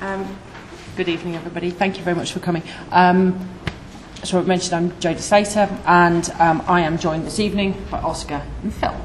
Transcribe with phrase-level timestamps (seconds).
[0.00, 0.38] Um,
[0.96, 1.70] good evening, everybody.
[1.70, 2.62] Thank you very much for coming.
[2.90, 3.50] Um,
[4.24, 8.40] so I've mentioned I'm Jodie Slater, and um, I am joined this evening by Oscar
[8.62, 8.96] and Phil.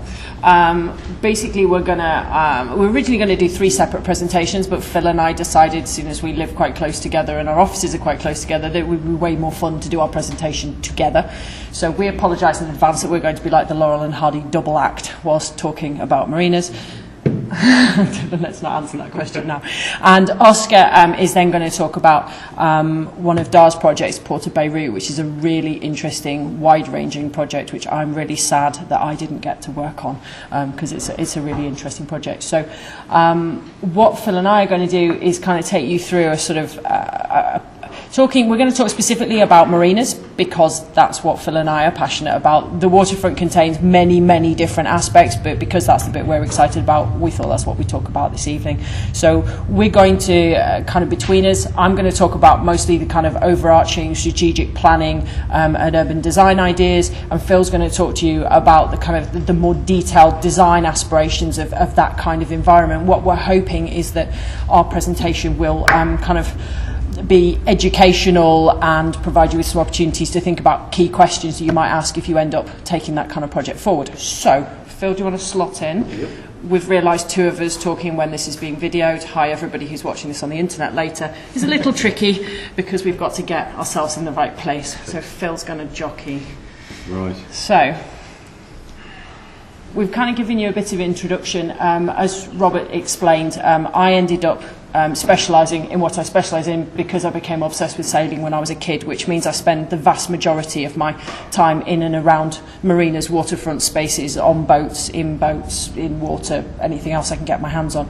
[0.42, 5.08] Um, basically, we're gonna um, we're originally going to do three separate presentations, but Phil
[5.08, 8.00] and I decided, as soon as we live quite close together and our offices are
[8.00, 11.30] quite close together, that it would be way more fun to do our presentation together.
[11.74, 14.46] So we apologise in advance that we're going to be like the Laurel and Hardy
[14.50, 16.72] double act whilst talking about marinas.
[18.41, 19.62] let's not answer that question now.
[20.02, 24.49] And Oscar um, is then going to talk about um, one of Dar's projects, Porta
[24.49, 29.39] Beirut, which is a really interesting, wide-ranging project, which I'm really sad that I didn't
[29.39, 30.20] get to work on
[30.71, 32.44] because um, it's, a, it's a really interesting project.
[32.44, 32.70] So
[33.09, 36.30] um, what Phil and I are going to do is kind of take you through
[36.30, 37.61] a sort of uh, a,
[38.11, 41.91] talking, we're going to talk specifically about marinas because that's what Phil and I are
[41.91, 42.80] passionate about.
[42.81, 47.17] The waterfront contains many, many different aspects, but because that's the bit we're excited about,
[47.20, 48.84] we thought that's what we talk about this evening.
[49.13, 49.39] So
[49.70, 51.67] we're going to uh, kind of between us.
[51.77, 56.22] I'm going to talk about mostly the kind of overarching strategic planning um, and urban
[56.22, 59.73] design ideas, and Phil's going to talk to you about the kind of the, more
[59.73, 63.03] detailed design aspirations of, of that kind of environment.
[63.03, 64.36] What we're hoping is that
[64.69, 66.53] our presentation will um, kind of
[67.23, 71.72] be educational and provide you with some opportunities to think about key questions that you
[71.72, 74.17] might ask if you end up taking that kind of project forward.
[74.17, 76.09] So, Phil, do you want to slot in?
[76.09, 76.30] Yep.
[76.63, 79.23] We've realised two of us talking when this is being videoed.
[79.23, 81.33] Hi, everybody who's watching this on the internet later.
[81.53, 85.00] It's a little tricky because we've got to get ourselves in the right place.
[85.09, 86.41] So, Phil's going to jockey.
[87.07, 87.35] Right.
[87.52, 87.95] So,
[89.94, 91.75] we've kind of given you a bit of introduction.
[91.79, 94.63] Um, as Robert explained, um, I ended up
[94.95, 98.61] um, specialising in what I specialise in because I became obsessed with sailing when I
[98.61, 101.11] was a kid, which means I spend the vast majority of my
[101.51, 107.29] time in and around marinas, waterfront spaces, on boats, in boats, in water, anything else
[107.33, 108.09] I can get my hands on.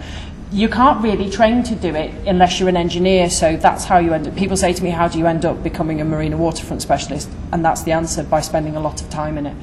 [0.51, 4.13] You can't really train to do it unless you're an engineer, so that's how you
[4.13, 4.35] end up.
[4.35, 7.27] People say to me, How do you end up becoming a marina waterfront specialist?
[7.51, 9.57] And that's the answer by spending a lot of time in it.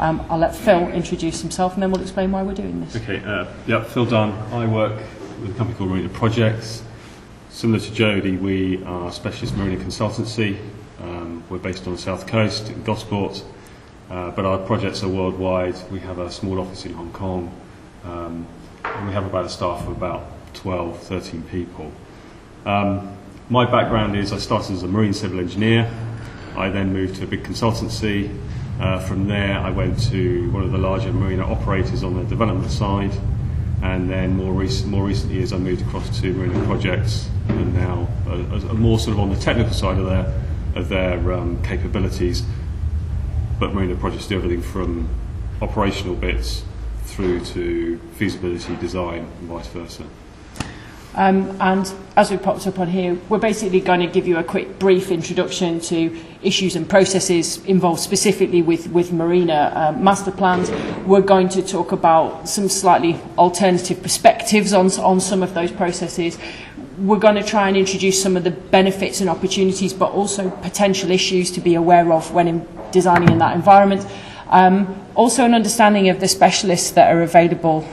[0.00, 2.96] Um, I'll let Phil introduce himself and then we'll explain why we're doing this.
[2.96, 4.32] Okay, uh, yeah, Phil Dunn.
[4.52, 5.00] I work
[5.40, 6.82] with a company called Marina Projects.
[7.50, 10.58] Similar to Jodie, we are a specialist marina consultancy.
[11.00, 13.42] Um, we're based on the south coast in Gosport,
[14.10, 15.76] uh, but our projects are worldwide.
[15.90, 17.52] We have a small office in Hong Kong,
[18.04, 18.46] um,
[18.84, 20.24] and we have about a staff of about
[20.54, 21.92] 12, 13 people.
[22.66, 23.16] Um,
[23.50, 25.90] my background is I started as a marine civil engineer.
[26.56, 28.36] I then moved to a big consultancy.
[28.80, 32.70] Uh, from there, I went to one of the larger marina operators on the development
[32.70, 33.12] side
[33.84, 38.08] and then more, rec- more recent years I moved across to Marina Projects, and now
[38.26, 40.40] uh, more sort of on the technical side of their
[40.74, 42.42] of their um, capabilities.
[43.60, 45.08] But Marina Projects do everything from
[45.60, 46.64] operational bits
[47.04, 50.04] through to feasibility design and vice versa.
[51.16, 54.44] Um, and as we popped up on here, we're basically going to give you a
[54.44, 60.70] quick brief introduction to issues and processes involved specifically with, with marina uh, master plans.
[61.06, 66.36] We're going to talk about some slightly alternative perspectives on, on some of those processes.
[66.98, 71.12] We're going to try and introduce some of the benefits and opportunities, but also potential
[71.12, 74.04] issues to be aware of when in designing in that environment.
[74.48, 77.86] Um, also an understanding of the specialists that are available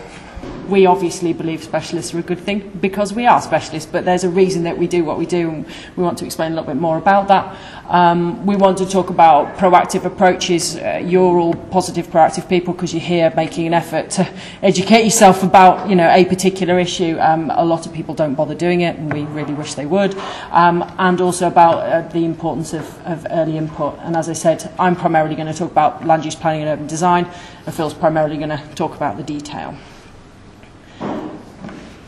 [0.71, 4.29] we obviously believe specialists are a good thing because we are specialists, but there's a
[4.29, 5.65] reason that we do what we do, and
[5.97, 7.57] we want to explain a little bit more about that.
[7.89, 10.77] Um, we want to talk about proactive approaches.
[10.77, 14.27] Uh, you're all positive, proactive people because you're here making an effort to
[14.63, 17.17] educate yourself about you know a particular issue.
[17.19, 20.17] Um, a lot of people don't bother doing it, and we really wish they would.
[20.51, 23.99] Um, and also about uh, the importance of, of early input.
[23.99, 26.87] And as I said, I'm primarily going to talk about land use planning and urban
[26.87, 27.27] design,
[27.65, 29.75] and Phil's primarily going to talk about the detail.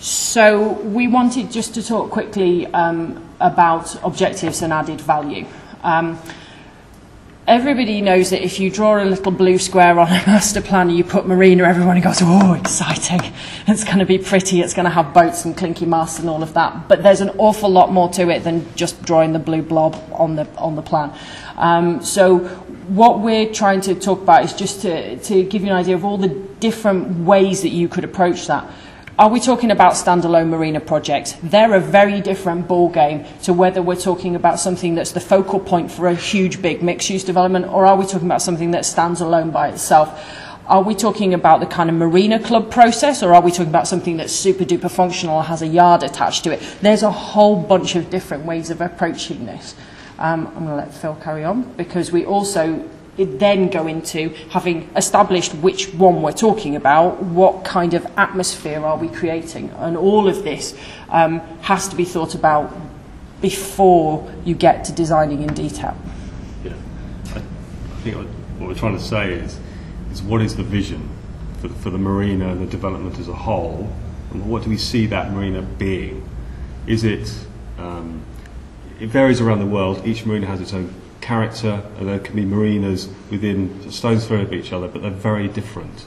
[0.04, 5.46] So we wanted just to talk quickly um, about objectives and added value.
[5.82, 6.20] Um,
[7.48, 10.98] everybody knows that if you draw a little blue square on a master plan and
[10.98, 13.32] you put marina, everyone goes, oh, exciting.
[13.66, 14.60] It's going to be pretty.
[14.60, 16.90] It's going to have boats and clinky masts and all of that.
[16.90, 20.36] But there's an awful lot more to it than just drawing the blue blob on
[20.36, 21.18] the, on the plan.
[21.56, 22.40] Um, so
[22.90, 26.04] what we're trying to talk about is just to, to give you an idea of
[26.04, 26.28] all the
[26.60, 28.70] different ways that you could approach that.
[29.20, 31.36] Are we talking about standalone marina projects?
[31.44, 35.92] They're a very different ballgame to whether we're talking about something that's the focal point
[35.92, 39.52] for a huge, big mixed-use development, or are we talking about something that stands alone
[39.52, 40.20] by itself?
[40.66, 43.88] Are we talking about the kind of marina club process, or are we talking about
[43.88, 46.78] something that's super duper functional, has a yard attached to it?
[46.82, 49.76] There's a whole bunch of different ways of approaching this.
[50.18, 54.90] Um, I'm going to let Phil carry on because we also then go into having
[54.96, 59.70] established which one we're talking about, what kind of atmosphere are we creating?
[59.72, 60.76] And all of this
[61.10, 62.76] um, has to be thought about
[63.42, 65.96] before you get to designing in detail.
[66.64, 66.74] Yeah.
[67.36, 67.42] I, I
[68.02, 68.16] think
[68.58, 69.60] what we're trying to say is,
[70.12, 71.10] is what is the vision
[71.60, 73.94] for the, for the marina and the development as a whole,
[74.32, 76.28] and what do we see that marina being?
[76.88, 77.32] Is it,
[77.78, 78.24] um,
[79.00, 80.94] it varies around the world, each marina has its own
[81.24, 85.48] character, and there can be marinas within stone's throw of each other, but they're very
[85.48, 86.06] different.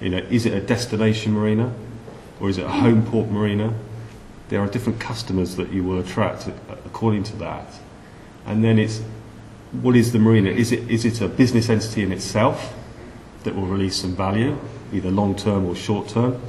[0.00, 1.74] You know, is it a destination marina,
[2.40, 3.74] or is it a home port marina?
[4.48, 6.48] There are different customers that you will attract
[6.86, 7.66] according to that.
[8.46, 9.02] And then it's
[9.72, 10.50] what is the marina?
[10.50, 12.74] Is it, is it a business entity in itself
[13.44, 14.58] that will release some value,
[14.92, 16.40] either long term or short term?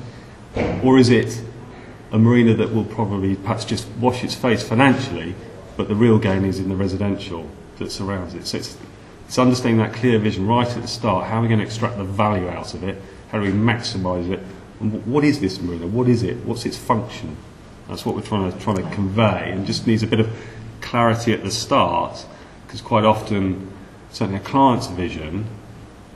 [0.81, 1.41] Or is it
[2.11, 5.35] a marina that will probably perhaps just wash its face financially,
[5.75, 8.45] but the real gain is in the residential that surrounds it?
[8.47, 8.77] So it's,
[9.27, 11.27] it's understanding that clear vision right at the start.
[11.27, 13.01] How are we going to extract the value out of it?
[13.29, 14.39] How do we maximise it?
[14.79, 15.87] And what is this marina?
[15.87, 16.37] What is it?
[16.45, 17.35] What's its function?
[17.87, 20.29] That's what we're trying to, trying to convey, and just needs a bit of
[20.81, 22.25] clarity at the start
[22.65, 23.71] because quite often,
[24.11, 25.47] certainly a client's vision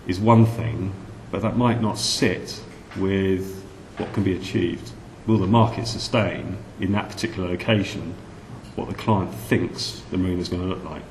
[0.06, 0.94] is one thing,
[1.32, 2.62] but that might not sit
[2.98, 3.64] with
[3.98, 4.92] what can be achieved.
[5.28, 8.16] Will the market sustain in that particular location
[8.76, 11.04] what the client thinks the marina is going to look like?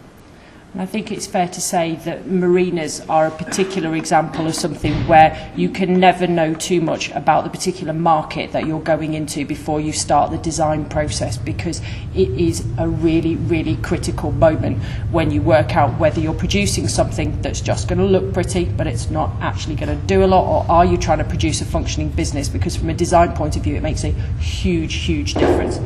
[0.79, 5.53] I think it's fair to say that marinas are a particular example of something where
[5.57, 9.81] you can never know too much about the particular market that you're going into before
[9.81, 11.81] you start the design process because
[12.15, 14.81] it is a really, really critical moment
[15.11, 18.87] when you work out whether you're producing something that's just going to look pretty but
[18.87, 21.65] it's not actually going to do a lot or are you trying to produce a
[21.65, 25.81] functioning business because from a design point of view it makes a huge, huge difference.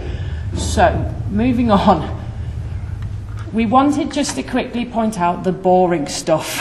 [0.57, 2.24] So, moving on
[3.55, 6.59] we wanted just to quickly point out the boring stuff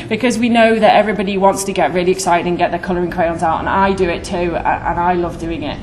[0.08, 3.42] because we know that everybody wants to get really excited and get their colouring crayons
[3.42, 5.78] out, and I do it too, and I love doing it.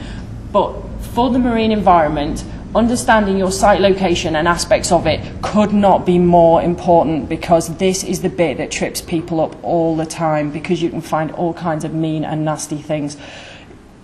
[0.51, 0.73] But
[1.13, 2.43] for the marine environment,
[2.73, 8.03] understanding your site location and aspects of it could not be more important because this
[8.03, 11.53] is the bit that trips people up all the time because you can find all
[11.53, 13.17] kinds of mean and nasty things.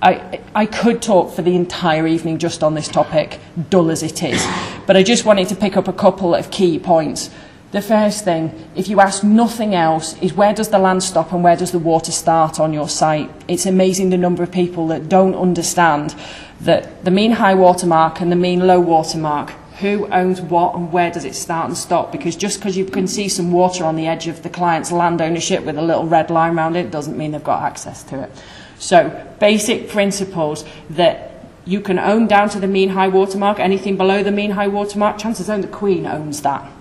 [0.01, 4.23] I, I could talk for the entire evening just on this topic, dull as it
[4.23, 4.45] is,
[4.87, 7.29] but I just wanted to pick up a couple of key points.
[7.71, 11.43] The first thing, if you ask nothing else, is where does the land stop and
[11.43, 13.29] where does the water start on your site?
[13.47, 16.15] It's amazing the number of people that don't understand
[16.61, 19.51] that the mean high water mark and the mean low water mark,
[19.81, 22.11] who owns what and where does it start and stop?
[22.11, 25.21] Because just because you can see some water on the edge of the client's land
[25.21, 28.31] ownership with a little red line around it doesn't mean they've got access to it.
[28.79, 31.29] So basic principles that
[31.65, 34.67] you can own down to the mean high water mark, anything below the mean high
[34.67, 36.71] water mark, chances are the Queen owns that.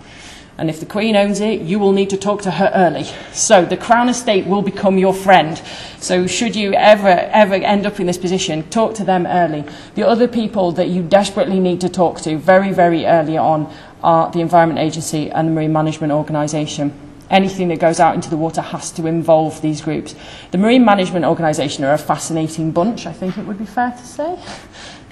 [0.56, 3.04] And if the Queen owns it, you will need to talk to her early.
[3.32, 5.60] So the Crown Estate will become your friend.
[5.98, 9.64] So should you ever, ever end up in this position, talk to them early.
[9.94, 13.72] The other people that you desperately need to talk to very, very early on
[14.02, 18.36] are the Environment Agency and the Marine Management Organisation anything that goes out into the
[18.36, 20.14] water has to involve these groups.
[20.50, 24.06] The Marine Management Organisation are a fascinating bunch, I think it would be fair to
[24.06, 24.38] say.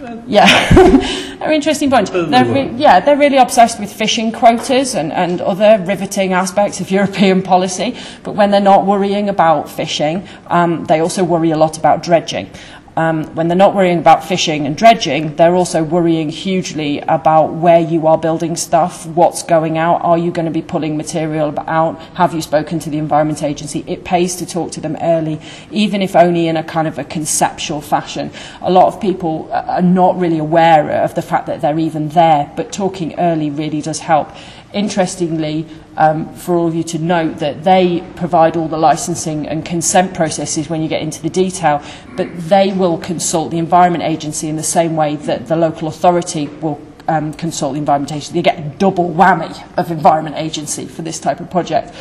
[0.00, 0.46] Well, yeah,
[1.38, 2.10] they're an interesting bunch.
[2.10, 6.90] They're re- yeah, they're really obsessed with fishing quotas and, and other riveting aspects of
[6.98, 7.96] European policy.
[8.22, 12.50] But when they're not worrying about fishing, um, they also worry a lot about dredging.
[12.96, 17.78] Um, when they're not worrying about fishing and dredging, they're also worrying hugely about where
[17.78, 22.00] you are building stuff, what's going out, are you going to be pulling material out,
[22.14, 23.84] have you spoken to the Environment Agency?
[23.86, 27.04] It pays to talk to them early, even if only in a kind of a
[27.04, 28.30] conceptual fashion.
[28.62, 32.50] A lot of people are not really aware of the fact that they're even there,
[32.56, 34.30] but talking early really does help.
[34.76, 35.66] Interestingly,
[35.96, 40.12] um, for all of you to note that they provide all the licensing and consent
[40.12, 41.82] processes when you get into the detail,
[42.14, 46.48] but they will consult the Environment Agency in the same way that the local authority
[46.60, 46.78] will
[47.08, 48.34] um, consult the Environment Agency.
[48.34, 51.94] They get a double whammy of Environment Agency for this type of project.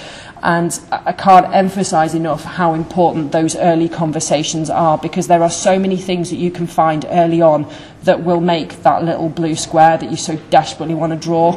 [0.44, 5.80] And I can't emphasize enough how important those early conversations are because there are so
[5.80, 7.72] many things that you can find early on
[8.04, 11.54] that will make that little blue square that you so desperately want to draw.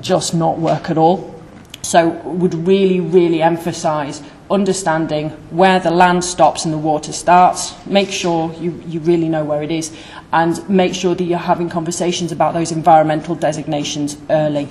[0.00, 1.40] Just not work at all.
[1.82, 7.74] So would really, really emphasise understanding where the land stops and the water starts.
[7.86, 9.96] Make sure you, you really know where it is
[10.32, 14.68] and make sure that you're having conversations about those environmental designations early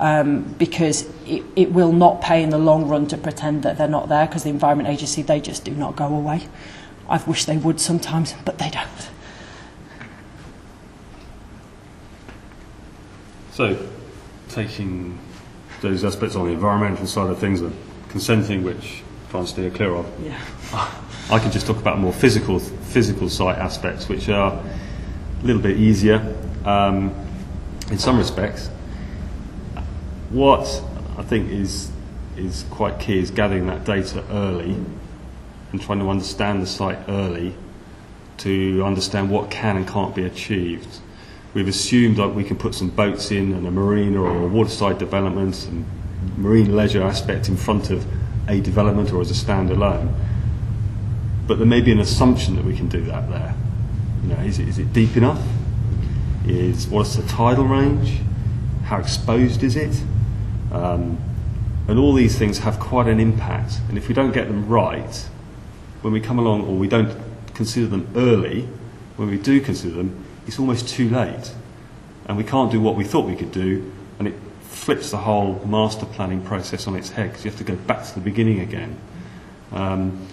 [0.00, 3.88] um, because it, it will not pay in the long run to pretend that they're
[3.88, 6.48] not there because the Environment Agency, they just do not go away.
[7.08, 9.10] I wish they would sometimes, but they don't.
[13.52, 13.88] So,
[14.52, 15.18] taking
[15.80, 17.72] those aspects on the environmental side of things, the
[18.08, 19.02] consenting, which
[19.32, 20.06] and steer clear of.
[20.22, 20.38] Yeah.
[21.30, 25.76] I can just talk about more physical physical site aspects, which are a little bit
[25.76, 27.14] easier um,
[27.90, 28.68] in some respects.
[30.30, 30.82] What
[31.16, 31.90] I think is
[32.36, 34.76] is quite key is gathering that data early
[35.72, 37.54] and trying to understand the site early
[38.38, 40.88] to understand what can and can't be achieved.
[41.52, 44.98] We've assumed that we can put some boats in and a marina or a waterside
[44.98, 45.84] development and
[46.36, 48.06] marine leisure aspect in front of
[48.48, 50.14] a development or as a standalone.
[51.46, 53.54] But there may be an assumption that we can do that there.
[54.22, 55.42] You know, is it, is it deep enough?
[56.46, 58.20] Is what's the tidal range?
[58.84, 60.00] How exposed is it?
[60.72, 61.18] Um,
[61.88, 63.80] and all these things have quite an impact.
[63.88, 65.28] And if we don't get them right,
[66.02, 67.12] when we come along or we don't
[67.54, 68.68] consider them early,
[69.16, 71.54] when we do consider them, it's almost too late.
[72.26, 75.64] And we can't do what we thought we could do, and it flips the whole
[75.64, 78.58] master planning process on its head because you have to go back to the beginning
[78.58, 78.98] again.
[79.70, 80.26] Um,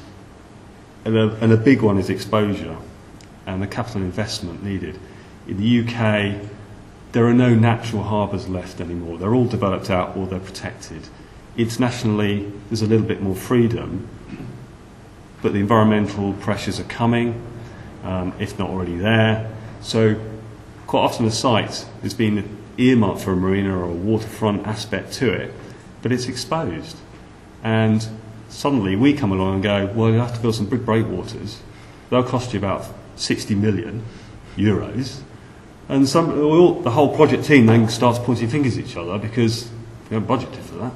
[1.05, 2.75] and, a, and a big one is exposure
[3.45, 4.99] and the capital investment needed.
[5.47, 6.49] In the UK,
[7.11, 9.19] there are no natural harbours left anymore.
[9.19, 11.07] They're all developed out or they're protected.
[11.57, 14.07] Internationally, there's a little bit more freedom,
[15.43, 17.39] but the environmental pressures are coming,
[18.03, 19.53] um, if not already there.
[19.87, 20.19] So,
[20.85, 25.31] quite often a site has been earmarked for a marina or a waterfront aspect to
[25.31, 25.53] it,
[26.01, 26.97] but it's exposed.
[27.63, 28.05] And
[28.49, 31.61] suddenly we come along and go, well, you have to build some big breakwaters.
[32.09, 34.03] They'll cost you about 60 million
[34.57, 35.21] euros.
[35.87, 36.35] And some,
[36.83, 39.69] the whole project team then starts pointing fingers at each other because
[40.09, 40.93] we haven't budgeted for that.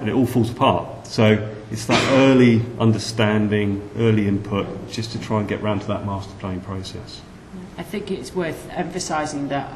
[0.00, 1.06] And it all falls apart.
[1.06, 6.06] So it's that early understanding, early input, just to try and get round to that
[6.06, 7.20] master planning process.
[7.76, 9.72] I think it's worth emphasising that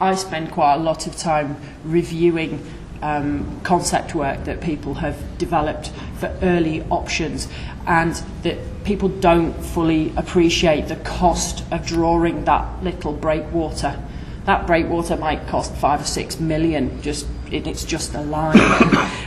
[0.00, 2.64] I spend quite a lot of time reviewing
[3.02, 7.48] um, concept work that people have developed for early options
[7.86, 14.00] and that people don't fully appreciate the cost of drawing that little breakwater.
[14.44, 18.58] That breakwater might cost five or six million just it's just a line.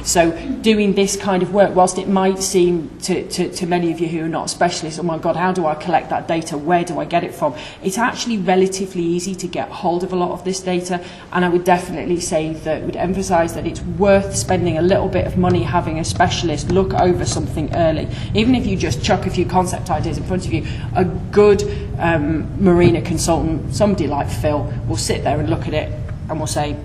[0.04, 4.00] so doing this kind of work, whilst it might seem to, to, to many of
[4.00, 6.58] you who are not specialists, oh my God, how do I collect that data?
[6.58, 7.56] Where do I get it from?
[7.84, 11.04] It's actually relatively easy to get hold of a lot of this data.
[11.32, 15.28] And I would definitely say that would emphasise that it's worth spending a little bit
[15.28, 18.08] of money having a specialist look over something early.
[18.34, 20.66] Even if you just chuck a few concept ideas in front of you,
[20.96, 21.64] a good
[22.00, 25.92] um, marina consultant, somebody like Phil, will sit there and look at it
[26.30, 26.76] and will say,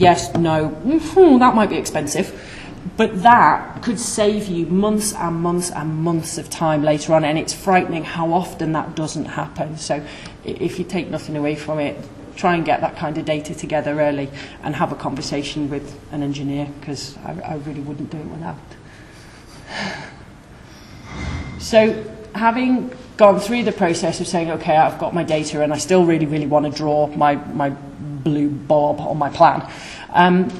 [0.00, 2.34] yes, no, mm-hmm, that might be expensive.
[2.96, 7.38] But that could save you months and months and months of time later on, and
[7.38, 9.76] it's frightening how often that doesn't happen.
[9.76, 10.02] So,
[10.44, 11.98] if you take nothing away from it,
[12.36, 14.30] try and get that kind of data together early
[14.62, 18.56] and have a conversation with an engineer because I, I really wouldn't do it without.
[21.58, 22.02] So,
[22.34, 26.06] having gone through the process of saying, okay, I've got my data and I still
[26.06, 27.76] really, really want to draw my, my
[28.22, 29.70] blue bob on my plan.
[30.12, 30.50] Um,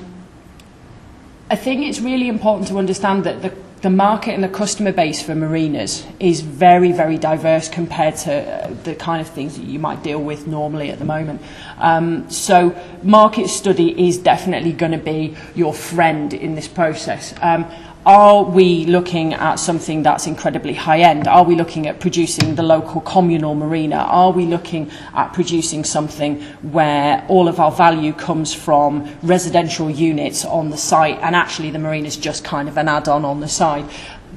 [1.51, 3.53] I think it's really important to understand that the,
[3.83, 8.75] the market and the customer base for marinas is very, very diverse compared to uh,
[8.85, 11.43] the kind of things that you might deal with normally at the moment.
[11.79, 17.35] Um, so market study is definitely going to be your friend in this process.
[17.41, 17.65] Um,
[18.07, 21.29] are we looking at something that's incredibly high end?
[21.29, 23.97] Are we looking at producing the local communal marina?
[23.97, 26.41] Are we looking at producing something
[26.73, 31.79] where all of our value comes from residential units on the site and actually the
[31.79, 33.85] marina is just kind of an add-on on the side?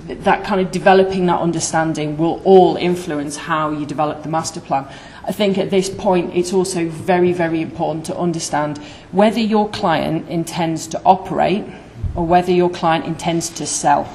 [0.08, 4.86] That kind of developing that understanding will all influence how you develop the master plan.
[5.26, 8.80] I think at this point it's also very, very important to understand
[9.14, 11.64] whether your client intends to operate–
[12.16, 14.08] or whether your client intends to sell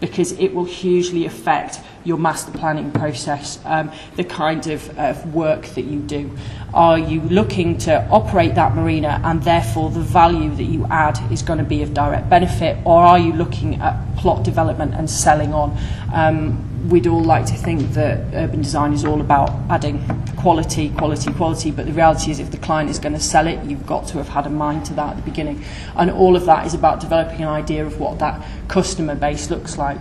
[0.00, 5.66] because it will hugely affect your master planning process, um, the kind of, of work
[5.66, 6.30] that you do.
[6.72, 11.42] Are you looking to operate that marina and therefore the value that you add is
[11.42, 15.52] going to be of direct benefit, or are you looking at plot development and selling
[15.52, 15.76] on?
[16.14, 20.02] Um, we'd all like to think that urban design is all about adding
[20.36, 23.62] quality, quality, quality, but the reality is if the client is going to sell it,
[23.64, 25.62] you've got to have had a mind to that at the beginning.
[25.96, 29.76] And all of that is about developing an idea of what that customer base looks
[29.76, 29.98] like.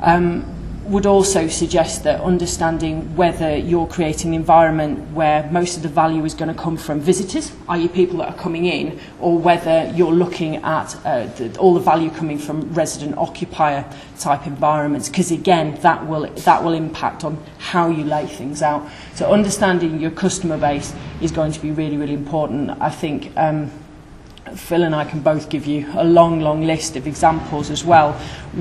[0.00, 0.55] Um,
[0.88, 6.24] would also suggest that understanding whether you're creating an environment where most of the value
[6.24, 7.88] is going to come from visitors, i.e.
[7.88, 12.10] people that are coming in, or whether you're looking at uh, the, all the value
[12.10, 13.84] coming from resident occupier
[14.18, 18.88] type environments, because again, that will, that will impact on how you lay things out.
[19.14, 22.70] So understanding your customer base is going to be really, really important.
[22.80, 23.70] I think um,
[24.54, 28.12] Phil and I can both give you a long, long list of examples as well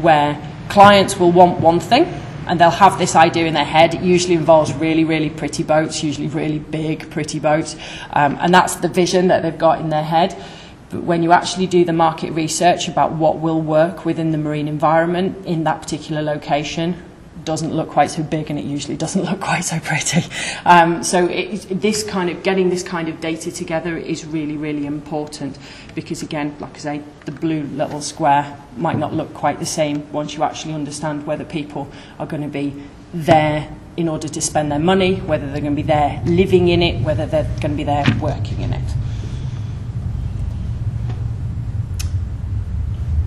[0.02, 2.06] where clients will want one thing
[2.48, 3.96] and they'll have this idea in their head.
[3.96, 7.76] It usually involves really, really pretty boats, usually really big, pretty boats.
[8.12, 10.36] Um, and that's the vision that they've got in their head.
[10.90, 14.68] But when you actually do the market research about what will work within the marine
[14.68, 17.02] environment in that particular location,
[17.44, 20.24] doesn't look quite so big and it usually doesn't look quite so pretty.
[20.66, 24.86] Um, so it, this kind of getting this kind of data together is really, really
[24.86, 25.58] important
[25.94, 30.12] because again, like I say, the blue little square might not look quite the same
[30.12, 31.90] once you actually understand whether people
[32.20, 32.74] are going to be
[33.14, 36.82] there in order to spend their money, whether they're going to be there living in
[36.82, 38.94] it, whether they're going to be there working in it.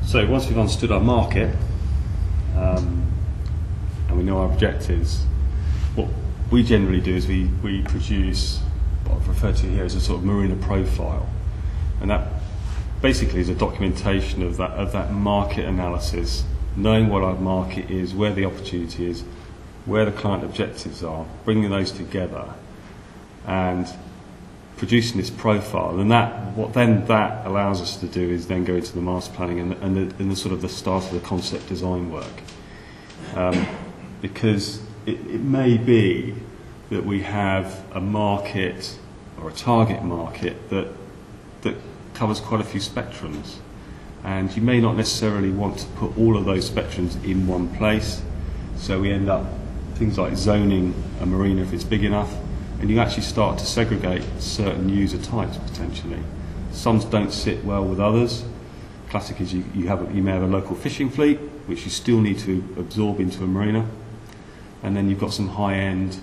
[0.05, 1.55] So once we've understood our market,
[2.57, 3.08] um,
[4.09, 5.25] and we know our objectives,
[5.95, 6.09] what
[6.51, 8.61] we generally do is we, we produce
[9.05, 11.29] what I've referred to here as a sort of marina profile.
[12.01, 12.29] And that
[13.03, 16.45] basically is a documentation of that, of that market analysis,
[16.77, 19.25] knowing what our market is, where the opportunity is,
[19.85, 22.55] where the client objectives are, bringing those together
[23.47, 23.89] and
[24.77, 25.99] producing this profile.
[25.99, 29.35] And that, what then that allows us to do is then go into the master
[29.35, 32.43] planning and, and, the, and the sort of the start of the concept design work.
[33.35, 33.67] Um,
[34.21, 36.35] because it, it may be
[36.91, 38.99] that we have a market
[39.41, 40.89] or a target market that,
[41.63, 41.77] that
[42.15, 43.57] covers quite a few spectrums.
[44.25, 48.23] And you may not necessarily want to put all of those spectrums in one place.
[48.77, 49.47] So we end up
[49.95, 52.33] things like zoning a marina if it's big enough,
[52.81, 56.21] and you actually start to segregate certain user types potentially.
[56.73, 58.45] Some don't sit well with others.
[59.11, 61.91] Classic is you, you, have a, you may have a local fishing fleet, which you
[61.91, 63.89] still need to absorb into a marina
[64.83, 66.21] and then you've got some high-end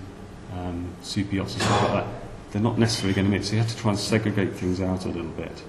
[0.54, 2.14] um, super yachts and stuff like that.
[2.52, 5.06] They're not necessarily going to meet, so you have to try and segregate things out
[5.06, 5.64] a little bit.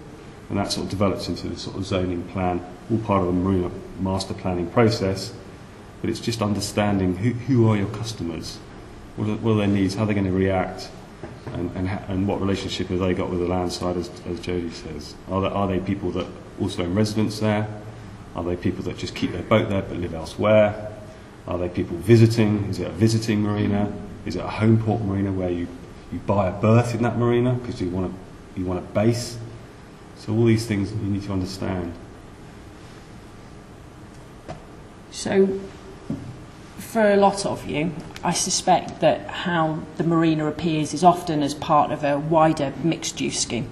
[0.49, 3.33] And that sort of develops into the sort of zoning plan, all part of the
[3.33, 5.33] marina master planning process.
[6.01, 8.59] But it's just understanding who, who are your customers,
[9.17, 10.89] what are, what are their needs, how they're going to react,
[11.47, 14.73] and, and, and what relationship have they got with the land side, as, as Jodie
[14.73, 15.15] says.
[15.29, 16.27] Are they, are they people that
[16.61, 17.67] also own residence there?
[18.37, 20.96] Are they people that just keep their boat there but live elsewhere?
[21.47, 22.65] Are they people visiting?
[22.65, 23.93] Is it a visiting marina?
[24.25, 25.69] Is it a home port marina where you,
[26.13, 29.39] you buy a berth in that marina because you want a, you want a base?
[30.17, 31.93] So all these things you need to understand.
[35.11, 35.61] So
[36.79, 37.93] for a lot of you,
[38.25, 43.21] I suspect that how the marina appears is often as part of a wider mixed
[43.21, 43.71] use scheme.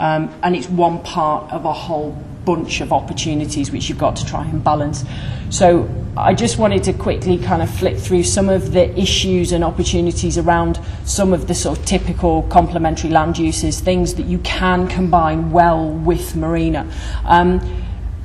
[0.00, 2.12] Um, and it's one part of a whole
[2.44, 5.04] bunch of opportunities which you've got to try and balance.
[5.50, 9.62] So I just wanted to quickly kind of flick through some of the issues and
[9.62, 14.88] opportunities around some of the sort of typical complementary land uses, things that you can
[14.88, 16.90] combine well with marina.
[17.24, 17.60] Um,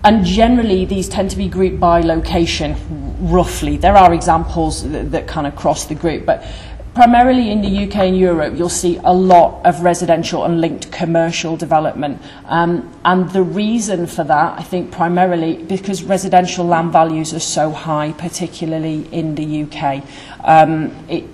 [0.06, 2.76] and generally, these tend to be grouped by location,
[3.20, 3.76] roughly.
[3.76, 6.46] There are examples that, that kind of cross the group, but
[6.96, 11.58] Primarily in the UK and Europe, you'll see a lot of residential and linked commercial
[11.58, 12.22] development.
[12.46, 17.72] Um, and the reason for that, I think primarily because residential land values are so
[17.72, 20.06] high, particularly in the UK.
[20.46, 21.26] Um, it,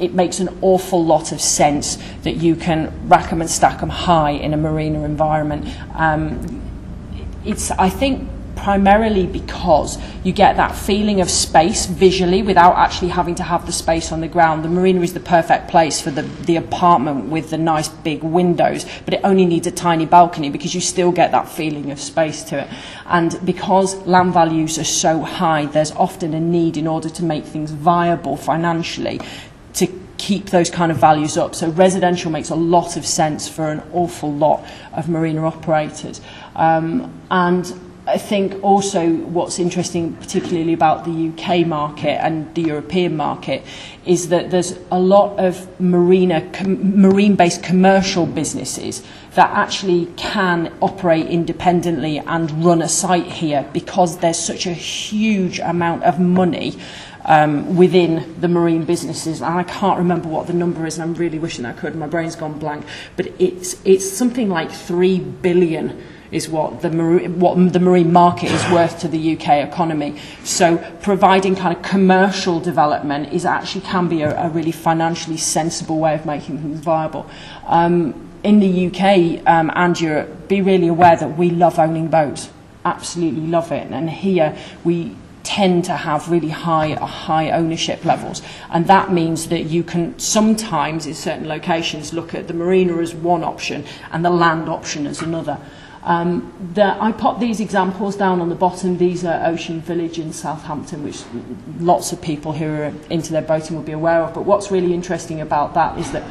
[0.00, 3.90] it makes an awful lot of sense that you can rack them and stack them
[3.90, 5.72] high in a marina environment.
[5.94, 6.60] Um,
[7.44, 13.34] it's, I think, primarily because you get that feeling of space visually without actually having
[13.36, 14.64] to have the space on the ground.
[14.64, 18.84] The marina is the perfect place for the, the apartment with the nice big windows,
[19.04, 22.42] but it only needs a tiny balcony because you still get that feeling of space
[22.44, 22.68] to it.
[23.06, 27.44] And because land values are so high, there's often a need in order to make
[27.44, 29.20] things viable financially
[29.74, 29.86] to
[30.18, 31.54] keep those kind of values up.
[31.54, 36.20] So residential makes a lot of sense for an awful lot of marina operators.
[36.54, 43.16] Um, and I think also what's interesting, particularly about the UK market and the European
[43.16, 43.64] market,
[44.04, 49.02] is that there's a lot of marina, com, marine-based commercial businesses
[49.34, 55.58] that actually can operate independently and run a site here because there's such a huge
[55.58, 56.78] amount of money
[57.24, 59.42] um, within the marine businesses.
[59.42, 61.96] And I can't remember what the number is, and I'm really wishing I could.
[61.96, 62.86] My brain's gone blank.
[63.16, 68.50] But it's, it's something like three billion is what the marine, what the marine market
[68.50, 70.18] is worth to the UK economy.
[70.44, 75.98] So providing kind of commercial development is actually can be a, a really financially sensible
[75.98, 77.28] way of making things viable.
[77.66, 82.50] Um, in the UK um, and Europe, be really aware that we love owning boats.
[82.84, 83.90] Absolutely love it.
[83.90, 89.46] And here we tend to have really high uh, high ownership levels and that means
[89.46, 94.24] that you can sometimes in certain locations look at the marina as one option and
[94.24, 95.56] the land option as another
[96.06, 98.96] Um, the, I put these examples down on the bottom.
[98.96, 101.24] These are Ocean Village in Southampton, which
[101.80, 104.32] lots of people who are into their boating will be aware of.
[104.32, 106.22] But what's really interesting about that is that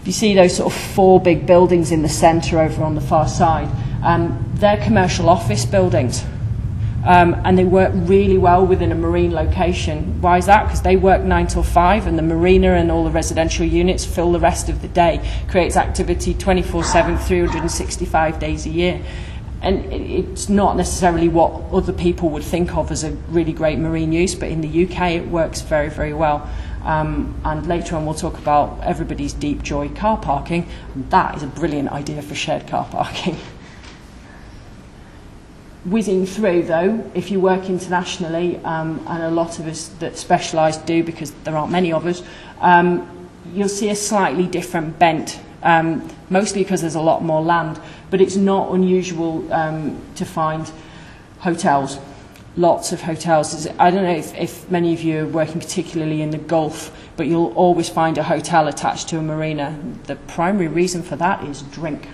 [0.00, 3.00] if you see those sort of four big buildings in the centre over on the
[3.00, 3.68] far side,
[4.02, 6.24] um, they're commercial office buildings.
[7.04, 10.20] Um, and they work really well within a marine location.
[10.20, 10.64] Why is that?
[10.64, 14.32] Because they work 9 till 5 and the marina and all the residential units fill
[14.32, 19.02] the rest of the day, creates activity 24 7, 365 days a year.
[19.62, 24.12] And it's not necessarily what other people would think of as a really great marine
[24.12, 26.50] use, but in the UK it works very, very well.
[26.84, 30.66] Um, and later on we'll talk about everybody's deep joy car parking.
[31.10, 33.36] That is a brilliant idea for shared car parking.
[35.84, 40.76] whizzing through though if you work internationally um, and a lot of us that specialise
[40.78, 42.22] do because there aren't many of us
[42.60, 43.08] um,
[43.54, 48.20] you'll see a slightly different bent um, mostly because there's a lot more land but
[48.20, 50.70] it's not unusual um, to find
[51.38, 51.98] hotels
[52.56, 53.66] lots of hotels.
[53.78, 57.26] I don't know if, if many of you are working particularly in the Gulf but
[57.26, 59.78] you'll always find a hotel attached to a marina.
[60.04, 62.08] The primary reason for that is drink.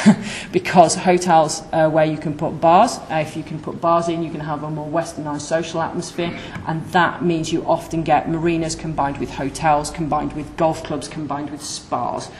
[0.52, 4.22] because hotels uh, where you can put bars, uh, if you can put bars in,
[4.22, 8.74] you can have a more westernized social atmosphere, and that means you often get marinas
[8.74, 12.30] combined with hotels, combined with golf clubs, combined with spas.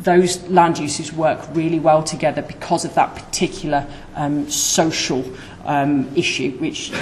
[0.00, 5.24] Those land uses work really well together because of that particular um, social
[5.64, 6.92] um, issue, which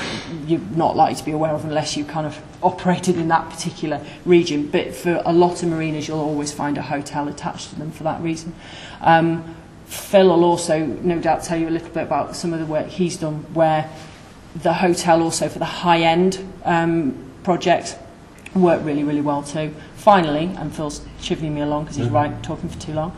[0.47, 4.05] you're not likely to be aware of unless you kind of operated in that particular
[4.25, 4.69] region.
[4.69, 8.05] But for a lot of marinas, you'll always find a hotel attached to them for
[8.05, 8.55] that reason.
[9.01, 9.57] Um,
[9.93, 12.89] Phil will also no doubt tell you a little bit about some of the work
[12.89, 13.91] he's done where
[14.57, 17.99] the hotel also for the high end um, project
[18.55, 19.75] worked really, really well too.
[19.97, 22.31] Finally, and Phil's chivying me along because he's mm -hmm.
[22.31, 23.13] right, talking for too long,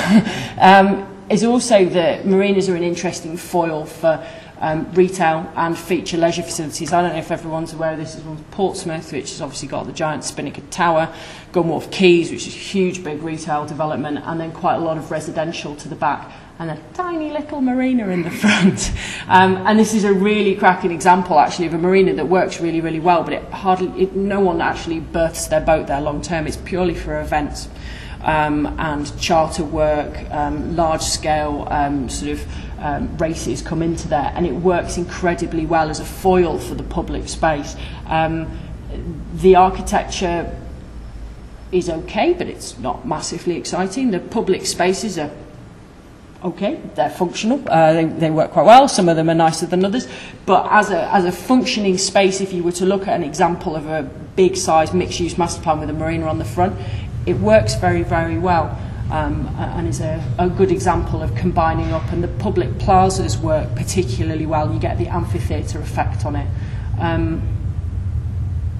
[0.60, 4.20] um, is also that marinas are an interesting foil for
[4.62, 6.92] um, retail and feature leisure facilities.
[6.92, 8.14] I don't know if everyone's aware of this.
[8.14, 11.12] It's Portsmouth, which has obviously got the giant Spinnaker Tower,
[11.52, 15.10] Gunwharf Quays, which is a huge, big retail development, and then quite a lot of
[15.10, 18.92] residential to the back and a tiny little marina in the front.
[19.26, 22.80] Um, and this is a really cracking example, actually, of a marina that works really,
[22.80, 26.46] really well, but it hardly, it, no one actually berths their boat there long term.
[26.46, 27.68] It's purely for events.
[28.22, 32.46] Um, and charter work, um, large scale um, sort of
[32.78, 36.84] um, races come into there, and it works incredibly well as a foil for the
[36.84, 37.74] public space.
[38.06, 38.46] Um,
[39.34, 40.56] the architecture
[41.72, 44.10] is okay, but it's not massively exciting.
[44.10, 45.30] The public spaces are
[46.44, 49.84] okay, they're functional, uh, they, they work quite well, some of them are nicer than
[49.84, 50.08] others,
[50.44, 53.76] but as a, as a functioning space, if you were to look at an example
[53.76, 54.02] of a
[54.34, 56.76] big size mixed use master plan with a marina on the front,
[57.26, 58.78] it works very, very well
[59.10, 62.10] um, and is a, a good example of combining up.
[62.12, 64.72] And the public plazas work particularly well.
[64.72, 66.48] You get the amphitheatre effect on it.
[66.98, 67.48] Um,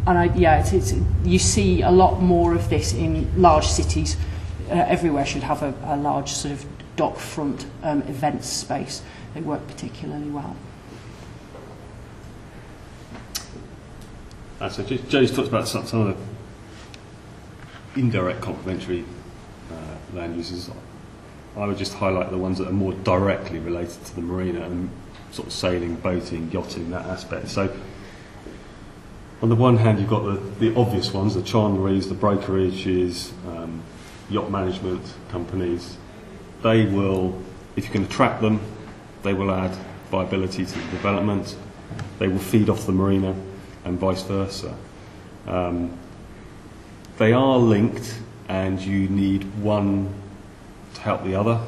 [0.07, 4.17] and I, yeah, it's, it's, you see a lot more of this in large cities.
[4.69, 6.65] Uh, everywhere should have a, a large sort of
[6.97, 9.03] dock front um, events space.
[9.35, 10.57] They work particularly well.
[14.71, 16.25] So Joe's talked about some, some of the
[17.97, 19.05] indirect complementary
[19.71, 20.71] uh, land uses.
[21.57, 24.91] I would just highlight the ones that are more directly related to the marina and
[25.33, 27.49] sort of sailing, boating, yachting, that aspect.
[27.49, 27.75] So
[29.43, 33.83] on the one hand, you've got the, the obvious ones, the chandleries, the brokerages, um,
[34.31, 35.97] yacht management companies.
[36.63, 37.39] They will,
[37.77, 38.61] if you can attract them,
[39.23, 39.77] they will add
[40.11, 41.57] viability to the development.
[42.19, 43.35] They will feed off the marina
[43.85, 44.77] and vice versa.
[45.47, 45.99] Um,
[47.23, 50.13] they are linked and you need one
[50.95, 51.61] to help the other.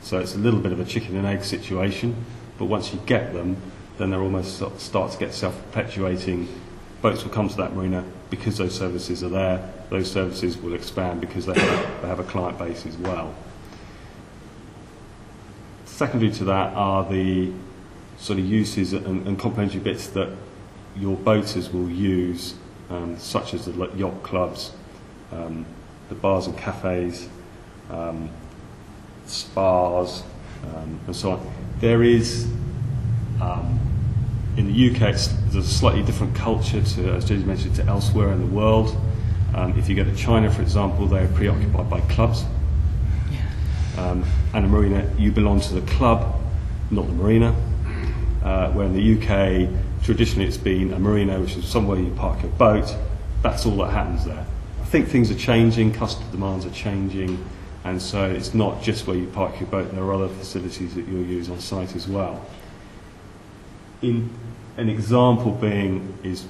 [0.00, 2.16] So it's a little bit of a chicken and egg situation,
[2.56, 3.58] but once you get them,
[3.98, 6.48] then they're almost start to get self-perpetuating.
[7.02, 9.70] Boats will come to that marina because those services are there.
[9.90, 13.34] Those services will expand because they have, they have a client base as well.
[15.84, 17.52] Secondary to that are the
[18.16, 20.30] sort of uses and, and complementary bits that
[20.96, 22.54] your boaters will use,
[22.88, 24.72] um, such as the yacht clubs,
[25.32, 25.64] um,
[26.08, 27.28] the bars and cafes,
[27.90, 28.28] um,
[29.26, 30.22] spas,
[30.64, 31.52] um, and so on.
[31.80, 32.46] There is,
[33.40, 33.80] um,
[34.56, 38.40] in the UK, there's a slightly different culture to, as James mentioned, to elsewhere in
[38.40, 38.96] the world.
[39.54, 42.44] Um, if you go to China, for example, they are preoccupied by clubs.
[43.98, 46.40] Um, and a marina, you belong to the club,
[46.90, 47.54] not the marina.
[48.42, 49.68] Uh, where in the UK,
[50.02, 52.92] traditionally it's been a marina, which is somewhere you park your boat.
[53.42, 54.46] That's all that happens there
[54.92, 57.42] think things are changing, customer demands are changing,
[57.84, 61.08] And so it's not just where you park your boat, there are other facilities that
[61.08, 62.44] you'll use on site as well.
[64.02, 64.30] In,
[64.76, 66.46] an example being is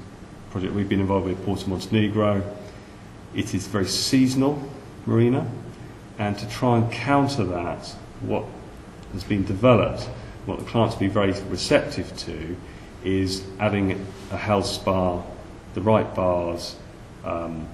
[0.50, 2.42] project we've been involved with, Porto Montenegro.
[3.32, 4.62] It is very seasonal
[5.06, 5.50] marina,
[6.18, 7.86] and to try and counter that,
[8.20, 8.44] what
[9.12, 10.02] has been developed,
[10.46, 12.56] what the clients be very receptive to,
[13.04, 15.22] is adding a health spa,
[15.74, 16.76] the right bars,
[17.24, 17.66] um,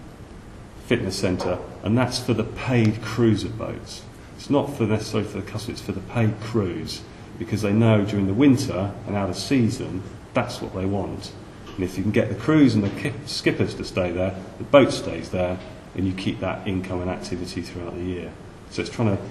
[0.88, 4.02] fitness centre, and that's for the paid cruiser boats.
[4.36, 7.02] It's not for necessarily for the customer, it's for the paid cruise,
[7.38, 11.30] because they know during the winter and out of season, that's what they want.
[11.74, 14.64] And if you can get the crews and the ki- skippers to stay there, the
[14.64, 15.58] boat stays there,
[15.94, 18.32] and you keep that income and activity throughout the year.
[18.70, 19.22] So it's trying to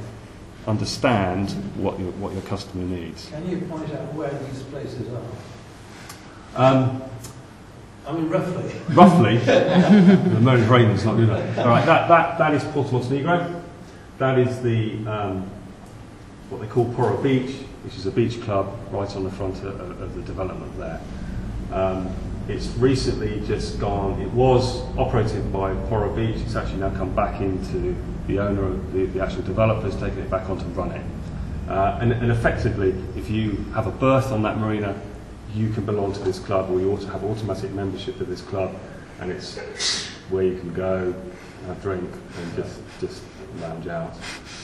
[0.68, 3.30] understand what your, what your customer needs.
[3.30, 6.64] Can you point out where these places are?
[6.64, 7.02] Um,
[8.08, 8.72] I mean, roughly.
[8.96, 11.58] roughly, the Mona Raymond's not good enough.
[11.58, 13.62] All right, that, that, that is Porto Montenegro.
[14.18, 15.50] That is the um,
[16.50, 20.16] what they call Purobeach, which is a beach club right on the front of, of
[20.16, 21.02] the development there.
[21.74, 22.10] Um,
[22.48, 24.22] it's recently just gone.
[24.22, 26.42] It was operated by Purobeach.
[26.46, 27.94] It's actually now come back into
[28.28, 31.06] the owner of the, the actual developer has taken it back on to run it.
[31.68, 35.00] Uh, and, and effectively, if you have a berth on that marina,
[35.58, 38.42] you can belong to this club, or you ought to have automatic membership of this
[38.42, 38.76] club,
[39.20, 39.58] and it's
[40.30, 41.14] where you can go,
[41.66, 43.24] have a drink, and just just
[43.60, 44.14] lounge out.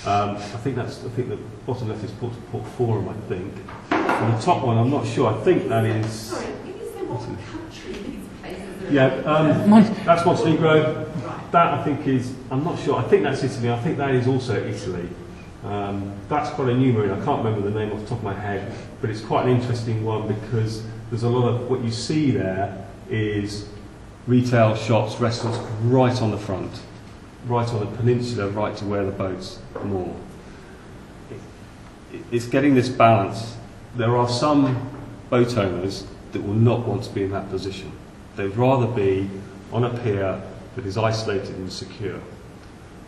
[0.05, 1.03] Um, I think that's.
[1.03, 3.09] I think the bottom left is Port, Port Forum.
[3.09, 3.53] I think.
[3.91, 5.33] And the top one, I'm not sure.
[5.33, 6.11] I think that is.
[6.11, 8.91] Sorry, can you say what country these places?
[8.91, 11.09] Yeah, um, that's Montenegro.
[11.51, 12.33] That I think is.
[12.51, 12.97] I'm not sure.
[12.97, 13.71] I think that's Italy.
[13.71, 15.09] I think that is also Italy.
[15.63, 17.19] Um, that's quite a new marina.
[17.19, 19.51] I can't remember the name off the top of my head, but it's quite an
[19.51, 23.69] interesting one because there's a lot of what you see there is
[24.27, 26.81] retail shops, restaurants right on the front,
[27.45, 30.13] right on the peninsula, right to where the boats moor.
[32.31, 33.55] It's getting this balance.
[33.95, 34.89] There are some
[35.29, 37.91] boat owners that will not want to be in that position.
[38.35, 39.29] They'd rather be
[39.71, 40.41] on a pier
[40.75, 42.19] that is isolated and secure.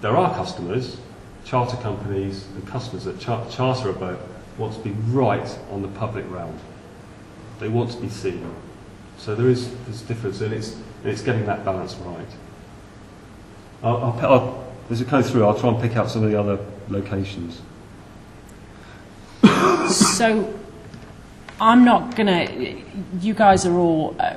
[0.01, 0.97] There are customers,
[1.45, 4.19] charter companies and customers that char- charter a boat
[4.57, 6.57] want to be right on the public realm.
[7.59, 8.53] They want to be seen.
[9.17, 12.27] So there is this difference and it's, and it's getting that balance right.
[13.83, 16.39] I'll, I'll, I'll, as it goes through, I'll try and pick out some of the
[16.39, 17.61] other locations.
[19.89, 20.53] So
[21.61, 22.81] I'm not going to.
[23.19, 24.35] You guys are all uh,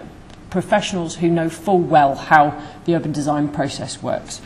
[0.51, 4.41] professionals who know full well how the urban design process works.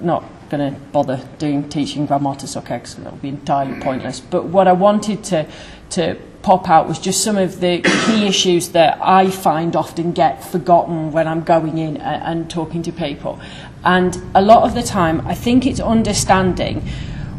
[0.00, 4.20] Not going to bother doing teaching grammar to SOCEX because that would be entirely pointless.
[4.20, 5.46] But what I wanted to,
[5.90, 10.44] to pop out was just some of the key issues that I find often get
[10.44, 13.40] forgotten when I'm going in and, and talking to people.
[13.84, 16.86] And a lot of the time, I think it's understanding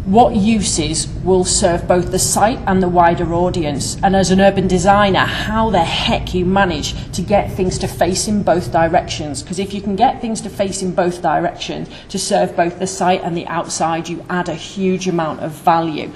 [0.05, 3.97] what uses will serve both the site and the wider audience.
[4.03, 8.27] And as an urban designer, how the heck you manage to get things to face
[8.27, 9.41] in both directions.
[9.41, 12.87] Because if you can get things to face in both directions to serve both the
[12.87, 16.11] site and the outside, you add a huge amount of value.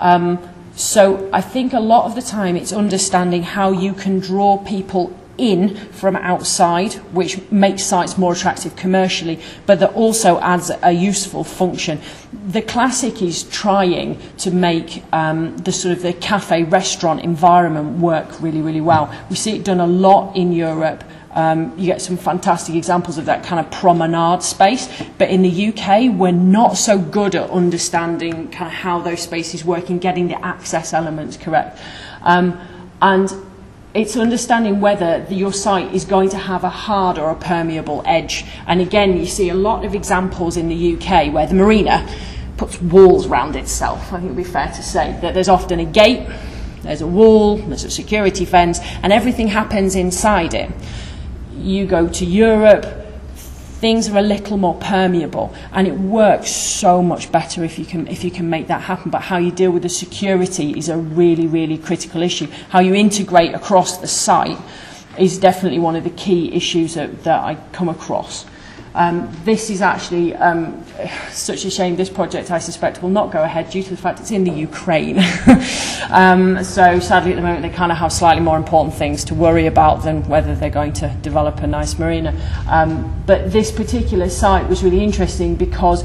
[0.00, 0.38] Um,
[0.76, 5.16] so I think a lot of the time it's understanding how you can draw people
[5.42, 11.42] in from outside, which makes sites more attractive commercially, but that also adds a useful
[11.42, 12.00] function.
[12.46, 18.40] The classic is trying to make um, the sort of the cafe restaurant environment work
[18.40, 19.12] really, really well.
[19.28, 21.02] We see it done a lot in Europe.
[21.32, 24.86] Um, you get some fantastic examples of that kind of promenade space,
[25.18, 29.64] but in the UK, we're not so good at understanding kind of how those spaces
[29.64, 31.80] work and getting the access elements correct.
[32.22, 32.60] Um,
[33.00, 33.32] and
[33.94, 38.02] it's understanding whether the, your site is going to have a hard or a permeable
[38.06, 38.44] edge.
[38.66, 42.08] And again, you see a lot of examples in the UK where the marina
[42.56, 44.12] puts walls round itself.
[44.12, 46.26] I think it would be fair to say that there's often a gate,
[46.82, 50.70] there's a wall, there's a security fence, and everything happens inside it.
[51.54, 52.86] You go to Europe,
[53.82, 58.06] things are a little more permeable and it works so much better if you can
[58.06, 59.10] if you can make that happen.
[59.10, 62.46] But how you deal with the security is a really really critical issue.
[62.70, 64.58] How you integrate across the site
[65.18, 68.46] is definitely one of the key issues that, that I come across.
[68.94, 70.84] Um, this is actually um,
[71.30, 71.96] such a shame.
[71.96, 74.50] This project, I suspect, will not go ahead due to the fact it's in the
[74.50, 75.18] Ukraine.
[76.10, 79.34] um, so sadly, at the moment, they kind of have slightly more important things to
[79.34, 82.34] worry about than whether they're going to develop a nice marina.
[82.68, 86.04] Um, but this particular site was really interesting because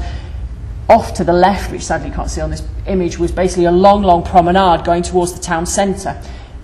[0.88, 3.72] off to the left, which sadly you can't see on this image, was basically a
[3.72, 6.20] long, long promenade going towards the town centre.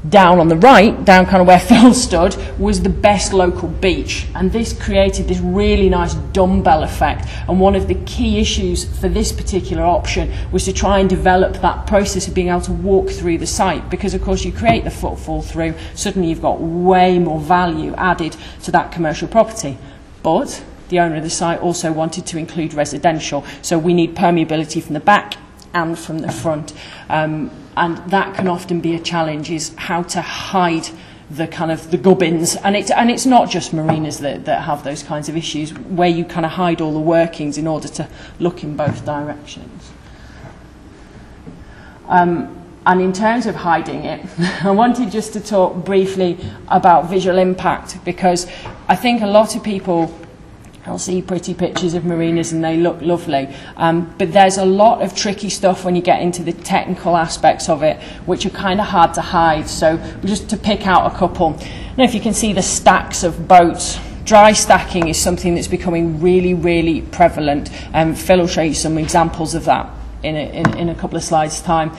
[0.08, 4.26] Down on the right, down kind of where Phil stood, was the best local beach.
[4.34, 7.28] And this created this really nice dumbbell effect.
[7.48, 11.54] And one of the key issues for this particular option was to try and develop
[11.60, 13.90] that process of being able to walk through the site.
[13.90, 18.36] Because, of course, you create the footfall through, suddenly you've got way more value added
[18.62, 19.78] to that commercial property.
[20.22, 23.44] But the owner of the site also wanted to include residential.
[23.62, 25.36] So we need permeability from the back
[25.74, 26.72] and from the front.
[27.08, 30.88] Um, and that can often be a challenge is how to hide
[31.30, 34.84] the kind of the gubbins and it's and it's not just marinas that that have
[34.84, 38.06] those kinds of issues where you kind of hide all the workings in order to
[38.38, 39.90] look in both directions
[42.08, 44.20] um and in terms of hiding it
[44.62, 48.46] I wanted just to talk briefly about visual impact because
[48.86, 50.14] I think a lot of people
[50.86, 53.48] I'll see pretty pictures of marinas and they look lovely.
[53.76, 57.70] Um, but there's a lot of tricky stuff when you get into the technical aspects
[57.70, 59.66] of it, which are kind of hard to hide.
[59.66, 61.52] So just to pick out a couple.
[61.96, 66.20] Now, if you can see the stacks of boats, dry stacking is something that's becoming
[66.20, 67.70] really, really prevalent.
[67.94, 69.90] Um, Phil will show you some examples of that
[70.22, 71.92] in a, in, in a couple of slides' time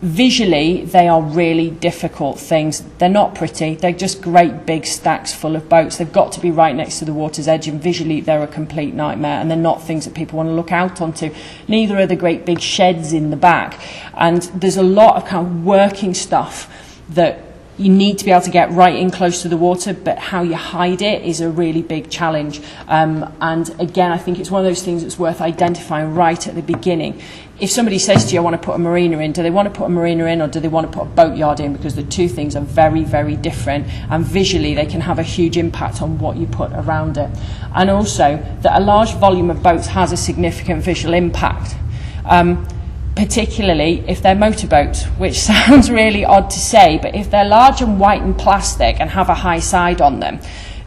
[0.00, 2.82] visually they are really difficult things.
[2.98, 3.74] They're not pretty.
[3.74, 5.96] They're just great big stacks full of boats.
[5.96, 8.94] They've got to be right next to the water's edge and visually they're a complete
[8.94, 11.34] nightmare and they're not things that people want to look out onto.
[11.66, 13.80] Neither are the great big sheds in the back.
[14.14, 17.47] And there's a lot of kind of working stuff that
[17.78, 20.42] you need to be able to get right in close to the water, but how
[20.42, 22.60] you hide it is a really big challenge.
[22.88, 26.56] Um, and again, I think it's one of those things that's worth identifying right at
[26.56, 27.22] the beginning.
[27.60, 29.72] If somebody says to you, I want to put a marina in, do they want
[29.72, 31.72] to put a marina in or do they want to put a boatyard in?
[31.72, 35.56] Because the two things are very, very different, and visually they can have a huge
[35.56, 37.30] impact on what you put around it.
[37.74, 41.76] And also, that a large volume of boats has a significant visual impact.
[42.24, 42.66] Um,
[43.18, 47.98] particularly if they're motorboats, which sounds really odd to say, but if they're large and
[47.98, 50.38] white and plastic and have a high side on them,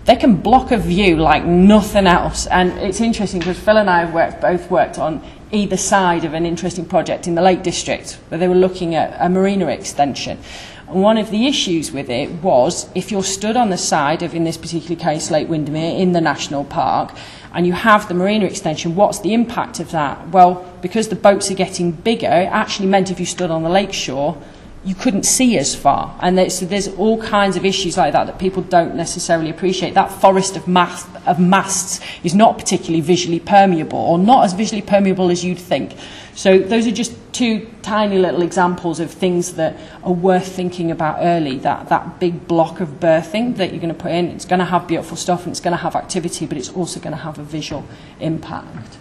[0.05, 2.47] they can block a view like nothing else.
[2.47, 6.33] And it's interesting because Phil and I have worked, both worked on either side of
[6.33, 10.39] an interesting project in the Lake District where they were looking at a marina extension.
[10.87, 14.33] And one of the issues with it was if you're stood on the side of,
[14.33, 17.13] in this particular case, Lake Windermere in the national park,
[17.53, 20.29] and you have the marina extension, what's the impact of that?
[20.29, 23.69] Well, because the boats are getting bigger, it actually meant if you stood on the
[23.69, 24.41] lake shore,
[24.83, 26.17] you couldn't see as far.
[26.21, 29.93] And there, so there's all kinds of issues like that that people don't necessarily appreciate.
[29.93, 34.81] That forest of, mast, of masts is not particularly visually permeable, or not as visually
[34.81, 35.95] permeable as you'd think.
[36.33, 41.17] So those are just two tiny little examples of things that are worth thinking about
[41.19, 41.59] early.
[41.59, 44.65] That, that big block of birthing that you're going to put in, it's going to
[44.65, 47.37] have beautiful stuff and it's going to have activity, but it's also going to have
[47.37, 47.85] a visual
[48.19, 48.97] impact.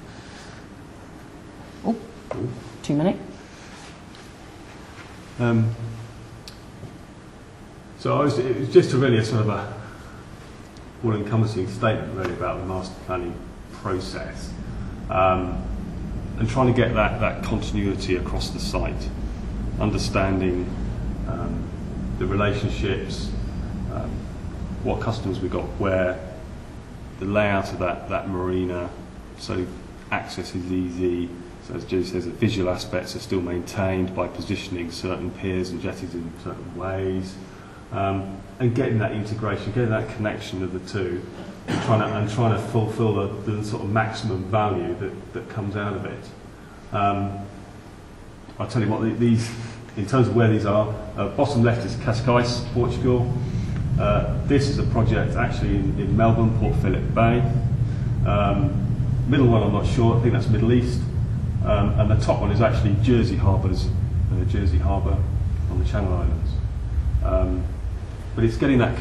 [2.83, 3.19] Two many?
[5.39, 5.75] Um,
[7.99, 9.81] so I was, it was just a really a sort of a
[11.05, 13.35] all-encompassing statement really about the master planning
[13.73, 14.53] process
[15.09, 15.63] um,
[16.39, 19.09] and trying to get that, that continuity across the site,
[19.81, 20.69] understanding
[21.27, 21.69] um,
[22.19, 23.31] the relationships,
[23.93, 24.11] um,
[24.85, 26.19] what customers we got where,
[27.19, 28.89] the layout of that, that marina,
[29.39, 29.67] so
[30.11, 31.29] access is easy,
[31.75, 36.15] as Jodie says, the visual aspects are still maintained by positioning certain piers and jetties
[36.15, 37.35] in certain ways,
[37.93, 41.23] um, and getting that integration, getting that connection of the two,
[41.67, 45.49] and trying to, and trying to fulfil the, the sort of maximum value that, that
[45.49, 46.25] comes out of it.
[46.93, 47.47] Um,
[48.59, 49.51] I'll tell you what, these,
[49.97, 53.33] in terms of where these are, uh, bottom left is Cascais, Portugal.
[53.99, 57.43] Uh, this is a project actually in, in Melbourne, Port Phillip Bay.
[58.27, 58.87] Um,
[59.29, 61.01] middle one, I'm not sure, I think that's Middle East.
[61.65, 63.87] Um, and the top one is actually Jersey Harbour's,
[64.33, 65.17] uh, Jersey Harbour
[65.71, 66.51] on the Channel Islands.
[67.25, 67.65] Um,
[68.35, 68.99] but it's getting that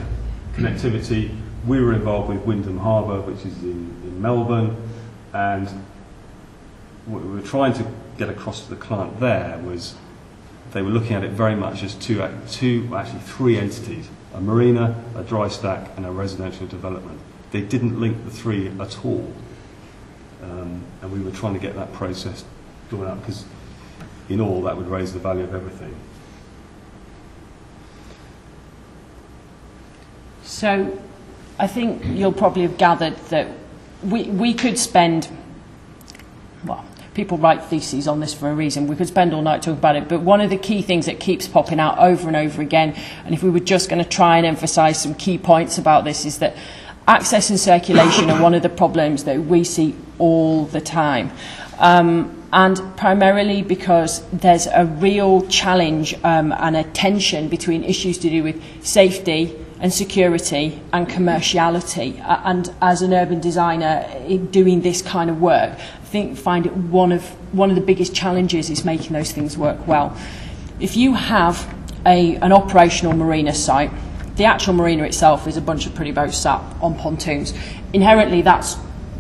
[0.56, 1.36] connectivity.
[1.66, 4.76] We were involved with Wyndham Harbour, which is in, in Melbourne,
[5.34, 5.68] and
[7.06, 7.86] what we were trying to
[8.18, 9.96] get across to the client there was
[10.72, 15.04] they were looking at it very much as two, two actually three entities, a marina,
[15.16, 17.20] a dry stack, and a residential development.
[17.52, 19.34] They didn't link the three at all.
[20.42, 22.46] Um, and we were trying to get that process
[22.90, 23.46] drawn out because
[24.30, 25.96] in all that would raise the value of everything.
[30.44, 31.00] So
[31.58, 33.48] I think you'll probably have gathered that
[34.04, 35.30] we, we could spend,
[36.66, 38.88] well, people write theses on this for a reason.
[38.88, 41.20] We could spend all night talking about it, but one of the key things that
[41.20, 42.94] keeps popping out over and over again,
[43.26, 46.26] and if we were just going to try and emphasise some key points about this,
[46.26, 46.56] is that
[47.10, 51.32] access and circulation are one of the problems that we see all the time.
[51.80, 58.30] Um, and primarily because there's a real challenge um, and a tension between issues to
[58.30, 62.24] do with safety and security and commerciality.
[62.24, 66.68] Uh, and as an urban designer in doing this kind of work, I think find
[66.68, 67.24] it one of
[67.56, 70.16] one of the biggest challenges is making those things work well.
[70.80, 71.74] If you have
[72.06, 73.92] a, an operational marina site,
[74.40, 77.54] the actual marina itself is a bunch of pretty boats sat on pontoons.
[77.92, 78.78] Inherently, that's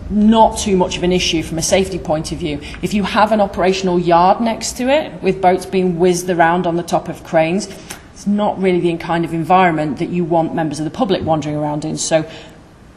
[0.09, 2.61] not too much of an issue from a safety point of view.
[2.81, 6.77] If you have an operational yard next to it with boats being whizzed around on
[6.77, 7.67] the top of cranes,
[8.13, 11.57] it's not really the kind of environment that you want members of the public wandering
[11.57, 11.97] around in.
[11.97, 12.25] So,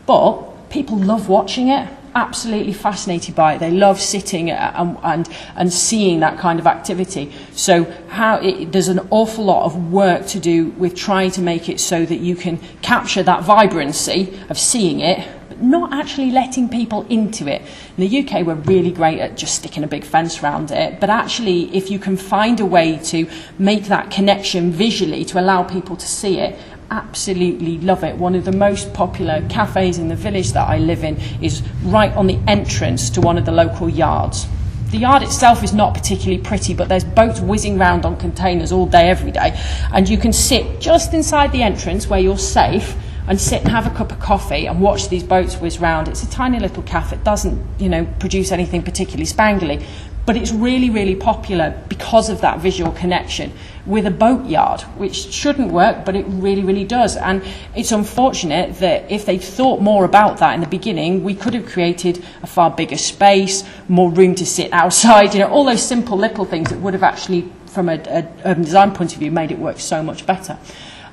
[0.07, 1.89] but people love watching it.
[2.15, 3.59] Absolutely fascinated by it.
[3.59, 7.33] They love sitting and, and, and seeing that kind of activity.
[7.53, 11.71] So, how it, there's an awful lot of work to do with trying to make
[11.71, 16.67] it so that you can capture that vibrancy of seeing it but not actually letting
[16.67, 17.61] people into it.
[17.99, 21.11] In the UK, we're really great at just sticking a big fence around it, but
[21.11, 25.95] actually, if you can find a way to make that connection visually to allow people
[25.95, 26.59] to see it,
[26.93, 28.17] absolutely love it.
[28.17, 32.13] One of the most popular cafes in the village that I live in is right
[32.13, 34.47] on the entrance to one of the local yards.
[34.91, 38.85] The yard itself is not particularly pretty, but there's boats whizzing round on containers all
[38.85, 39.59] day, every day.
[39.91, 42.95] And you can sit just inside the entrance where you're safe
[43.27, 46.09] and sit and have a cup of coffee and watch these boats whiz round.
[46.09, 47.17] It's a tiny little cafe.
[47.17, 49.83] It doesn't, you know, produce anything particularly spangly,
[50.27, 53.51] but it's really, really popular because of that visual connection
[53.85, 57.17] with a boatyard, which shouldn't work, but it really, really does.
[57.17, 57.43] And
[57.75, 61.67] it's unfortunate that if they'd thought more about that in the beginning, we could have
[61.67, 66.17] created a far bigger space, more room to sit outside, you know, all those simple
[66.17, 69.51] little things that would have actually, from a, a urban design point of view, made
[69.51, 70.57] it work so much better.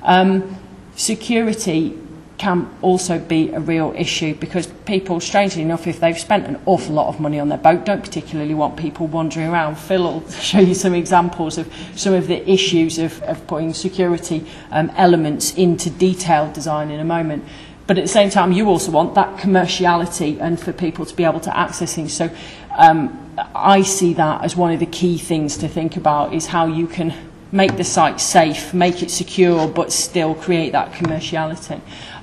[0.02, 0.56] Um,
[0.94, 1.98] security
[2.40, 6.94] can also be a real issue because people, strangely enough, if they've spent an awful
[6.94, 9.76] lot of money on their boat, don't particularly want people wandering around.
[9.76, 14.46] Phil will show you some examples of some of the issues of, of putting security
[14.70, 17.44] um, elements into detailed design in a moment.
[17.86, 21.24] But at the same time, you also want that commerciality and for people to be
[21.24, 22.14] able to access things.
[22.14, 22.30] So
[22.78, 26.64] um, I see that as one of the key things to think about is how
[26.64, 27.12] you can
[27.52, 31.80] make the site safe, make it secure, but still create that commerciality.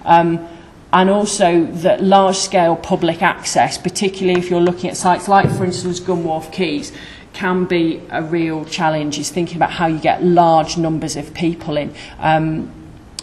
[0.07, 0.47] Um,
[0.91, 5.99] and also that large-scale public access, particularly if you're looking at sites like, for instance,
[5.99, 6.93] Gunwharf Quays,
[7.33, 11.77] can be a real challenge is thinking about how you get large numbers of people
[11.77, 12.71] in um,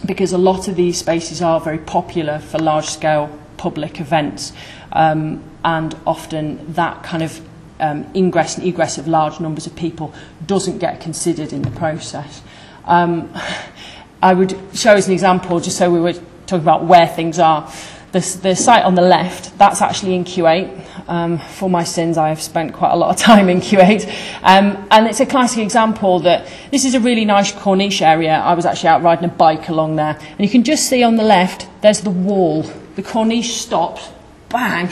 [0.05, 4.53] because a lot of these spaces are very popular for large-scale public events
[4.93, 7.45] um, and often that kind of
[7.81, 10.13] um, ingress and egress of large numbers of people
[10.45, 12.41] doesn't get considered in the process.
[12.85, 13.33] Um,
[14.23, 16.13] I would show as an example, just so we were
[16.45, 17.71] talking about where things are.
[18.11, 21.09] The, the site on the left, that's actually in Q8.
[21.09, 24.07] Um, for my sins, I have spent quite a lot of time in Q8.
[24.41, 28.35] Um, and it's a classic example that this is a really nice Corniche area.
[28.35, 30.17] I was actually out riding a bike along there.
[30.17, 32.63] And you can just see on the left, there's the wall.
[32.95, 34.09] The Corniche stops,
[34.49, 34.89] bang,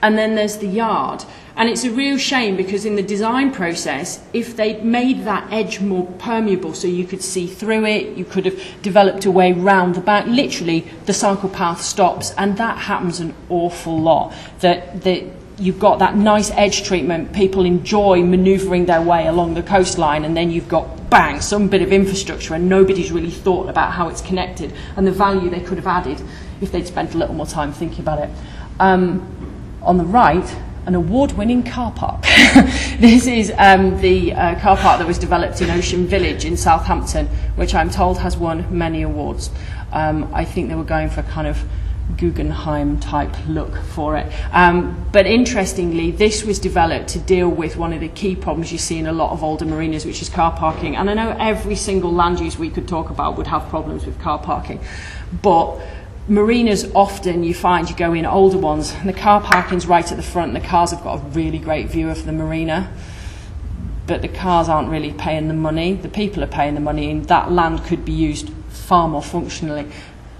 [0.00, 1.24] and then there's the yard.
[1.56, 5.80] And it's a real shame because in the design process, if they'd made that edge
[5.80, 9.94] more permeable so you could see through it, you could have developed a way round
[9.94, 14.34] the back, literally the cycle path stops and that happens an awful lot.
[14.60, 15.24] That, that
[15.58, 20.36] you've got that nice edge treatment, people enjoy manoeuvring their way along the coastline and
[20.36, 24.20] then you've got bang, some bit of infrastructure and nobody's really thought about how it's
[24.20, 26.20] connected and the value they could have added
[26.60, 28.28] if they'd spent a little more time thinking about it.
[28.78, 29.32] Um,
[29.80, 30.54] on the right,
[30.86, 32.22] an award-winning car park.
[33.00, 37.26] this is um, the uh, car park that was developed in Ocean Village in Southampton,
[37.56, 39.50] which I'm told has won many awards.
[39.92, 41.58] Um, I think they were going for kind of
[42.16, 44.32] Guggenheim type look for it.
[44.52, 48.78] Um, but interestingly, this was developed to deal with one of the key problems you
[48.78, 50.96] see in a lot of older marinas, which is car parking.
[50.96, 54.20] And I know every single land use we could talk about would have problems with
[54.20, 54.80] car parking.
[55.42, 55.80] But
[56.28, 60.16] marinas often you find you go in older ones and the car parking's right at
[60.16, 62.92] the front and the cars have got a really great view of the marina.
[64.06, 65.94] But the cars aren't really paying the money.
[65.94, 69.88] The people are paying the money and that land could be used far more functionally.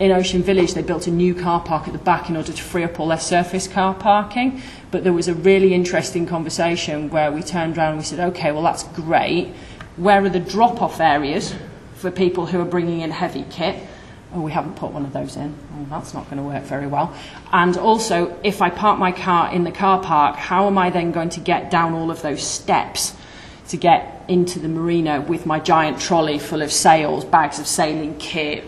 [0.01, 2.63] In Ocean Village they built a new car park at the back in order to
[2.63, 4.61] free up all their surface car parking.
[4.91, 8.51] But there was a really interesting conversation where we turned around and we said okay
[8.51, 9.55] well that's great.
[9.97, 11.55] Where are the drop off areas
[11.95, 13.77] for people who are bringing in heavy kit
[14.35, 15.55] oh, we haven't put one of those in.
[15.75, 17.15] Oh, that's not going to work very well.
[17.53, 21.13] And also, if I park my car in the car park, how am I then
[21.13, 23.15] going to get down all of those steps
[23.69, 28.17] to get into the marina with my giant trolley full of sails, bags of sailing
[28.19, 28.65] kit,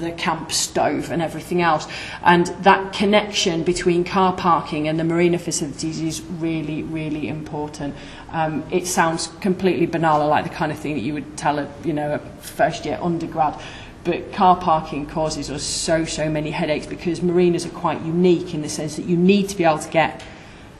[0.00, 1.86] the camp stove and everything else.
[2.22, 7.94] And that connection between car parking and the marina facilities is really, really important.
[8.30, 11.68] Um, it sounds completely banal, like the kind of thing that you would tell a,
[11.84, 13.60] you know, a first year undergrad.
[14.04, 18.62] But car parking causes us so, so many headaches because marinas are quite unique in
[18.62, 20.22] the sense that you need to be able to get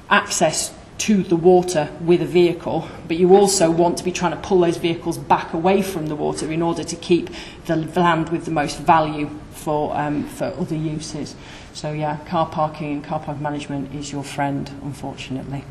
[0.08, 4.36] access to the water with a vehicle, but you also want to be trying to
[4.46, 7.30] pull those vehicles back away from the water in order to keep
[7.64, 11.34] the land with the most value for, um, for other uses.
[11.72, 15.64] So yeah, car parking and car park management is your friend, unfortunately.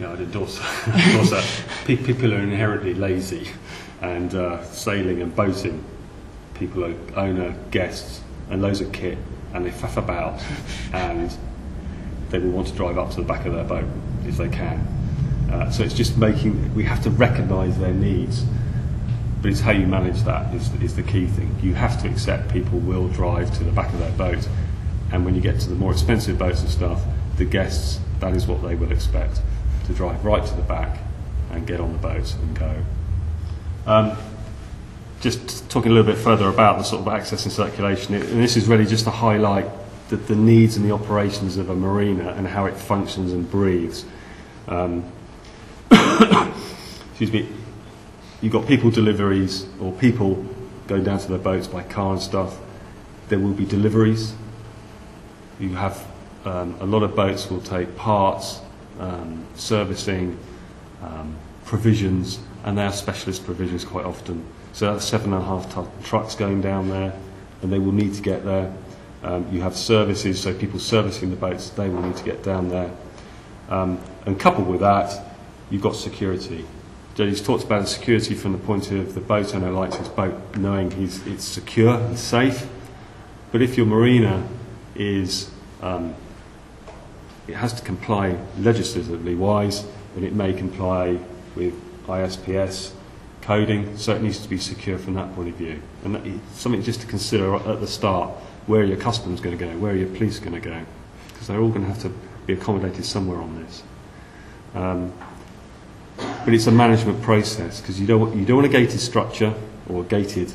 [0.00, 1.46] Yeah, I'd endorse, endorse that.
[1.84, 3.48] People are inherently lazy,
[4.00, 5.84] and uh, sailing and boating,
[6.54, 8.20] people are owner, guests,
[8.50, 9.18] and loads of kit,
[9.54, 10.42] and they faff about,
[10.92, 11.36] and
[12.30, 13.84] they will want to drive up to the back of their boat
[14.24, 14.78] if they can.
[15.50, 18.44] Uh, so it's just making, we have to recognise their needs,
[19.40, 21.56] but it's how you manage that is, is the key thing.
[21.62, 24.48] You have to accept people will drive to the back of their boat,
[25.12, 27.02] and when you get to the more expensive boats and stuff,
[27.36, 29.40] the guests, that is what they will expect
[29.86, 30.98] to drive right to the back
[31.52, 32.84] and get on the boat and go.
[33.86, 34.16] Um,
[35.20, 38.42] just talking a little bit further about the sort of access and circulation, it, and
[38.42, 39.66] this is really just to highlight
[40.08, 44.04] the, the needs and the operations of a marina and how it functions and breathes.
[44.68, 45.10] Um,
[45.90, 47.48] excuse me.
[48.42, 50.44] You've got people deliveries or people
[50.86, 52.58] going down to their boats by car and stuff.
[53.28, 54.34] There will be deliveries.
[55.58, 56.06] You have
[56.44, 58.60] um, a lot of boats will take parts,
[59.00, 60.38] um, servicing,
[61.02, 64.44] um, provisions, and they are specialist provisions quite often.
[64.72, 67.14] So that's seven and a half ton trucks going down there,
[67.62, 68.74] and they will need to get there.
[69.22, 72.68] Um, you have services, so people servicing the boats, they will need to get down
[72.68, 72.90] there.
[73.70, 75.36] Um, and coupled with that,
[75.70, 76.66] you've got security.
[77.14, 80.90] Jodie's talked about security from the point of the boat owner likes his boat knowing
[80.90, 82.68] he's, it's secure and safe.
[83.52, 84.46] But if your marina
[84.96, 85.50] is,
[85.80, 86.14] um,
[87.46, 89.86] it has to comply legislatively wise,
[90.16, 91.18] and it may comply
[91.54, 91.74] with
[92.06, 92.92] ISPS
[93.42, 95.80] coding, so it needs to be secure from that point of view.
[96.04, 98.30] And that, something just to consider at the start,
[98.66, 100.84] where are your customs going to go, where are your police going to go,
[101.28, 102.12] because they're all going to have to
[102.46, 103.82] be accommodated somewhere on this.
[104.74, 105.12] Um,
[106.16, 109.54] but it's a management process because you don't, you don't want a gated structure
[109.88, 110.52] or gated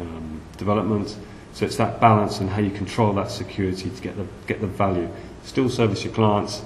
[0.00, 1.16] um, development.
[1.52, 4.66] So it's that balance and how you control that security to get the, get the
[4.66, 5.08] value.
[5.44, 6.62] Still service your clients,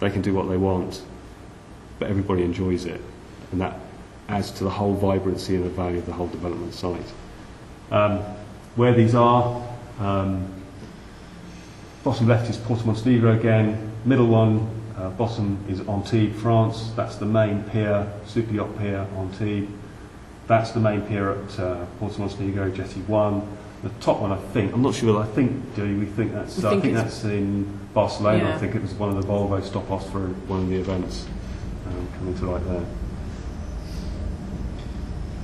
[0.00, 1.02] they can do what they want,
[1.98, 3.00] but everybody enjoys it.
[3.52, 3.78] And that
[4.28, 7.12] adds to the whole vibrancy and the value of the whole development site.
[7.90, 8.20] Um,
[8.76, 9.66] where these are,
[9.98, 10.46] um,
[12.04, 16.90] bottom left is Porto Montenegro again, middle one uh, bottom is Antibes, France.
[16.94, 19.70] That's the main pier, super yacht pier, Antibes.
[20.46, 23.56] That's the main pier at uh, Porto Montenegro, Jetty 1.
[23.82, 26.62] The top one, I think, I'm not sure, I think, Julie, we think that's, We
[26.62, 28.44] think I think that's in Barcelona.
[28.44, 28.54] Yeah.
[28.54, 31.26] I think it was one of the Volvo stop-offs for one of the events
[31.86, 32.84] um, coming to light there.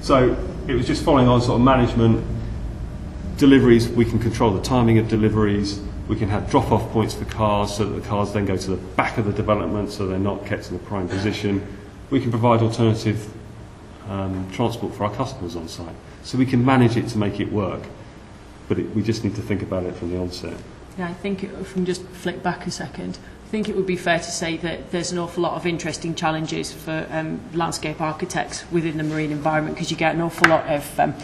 [0.00, 0.36] So
[0.66, 2.24] it was just following on sort of management,
[3.36, 7.76] deliveries, we can control the timing of deliveries, we can have drop-off points for cars
[7.76, 10.46] so that the cars then go to the back of the development so they're not
[10.46, 11.66] kept in the prime position.
[12.10, 13.32] We can provide alternative
[14.08, 15.94] um, transport for our customers on site.
[16.22, 17.82] So we can manage it to make it work,
[18.68, 20.56] but it, we just need to think about it from the onset.
[20.96, 23.76] Yeah, I think it, if we can just flick back a second, I think it
[23.76, 27.40] would be fair to say that there's an awful lot of interesting challenges for um,
[27.54, 31.14] landscape architects within the marine environment because you get an awful lot of um,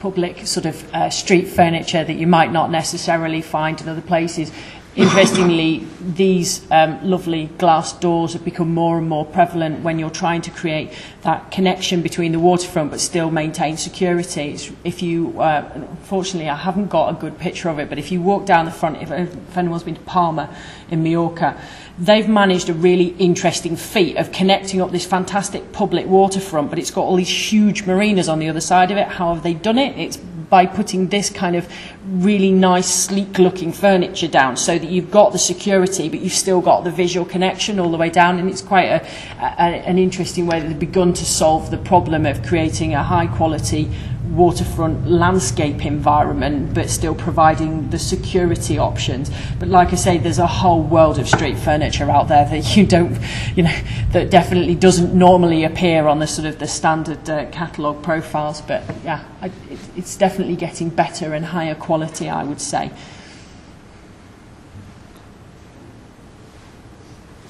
[0.00, 4.52] public sort of uh, street furniture that you might not necessarily find in other places.
[4.98, 10.42] Interestingly, these um, lovely glass doors have become more and more prevalent when you're trying
[10.42, 10.90] to create
[11.22, 14.50] that connection between the waterfront but still maintain security.
[14.50, 18.10] It's, if you, uh, unfortunately, I haven't got a good picture of it, but if
[18.10, 20.52] you walk down the front, if, if anyone's been to Palma
[20.90, 21.56] in Mallorca,
[21.96, 26.90] they've managed a really interesting feat of connecting up this fantastic public waterfront, but it's
[26.90, 29.06] got all these huge marinas on the other side of it.
[29.06, 29.96] How have they done it?
[29.96, 30.18] It's
[30.50, 31.68] by putting this kind of
[32.06, 36.60] really nice, sleek looking furniture down so that you've got the security, but you've still
[36.60, 38.38] got the visual connection all the way down.
[38.38, 39.02] And it's quite a,
[39.38, 43.26] a, an interesting way that they've begun to solve the problem of creating a high
[43.26, 43.90] quality
[44.28, 49.30] waterfront landscape environment, but still providing the security options.
[49.58, 52.86] But like I say, there's a whole world of street furniture out there that you
[52.86, 53.18] don't,
[53.56, 53.76] you know,
[54.12, 58.60] that definitely doesn't normally appear on the sort of the standard uh, catalogue profiles.
[58.60, 62.90] But yeah, I, it, it's definitely getting better and higher quality, I would say.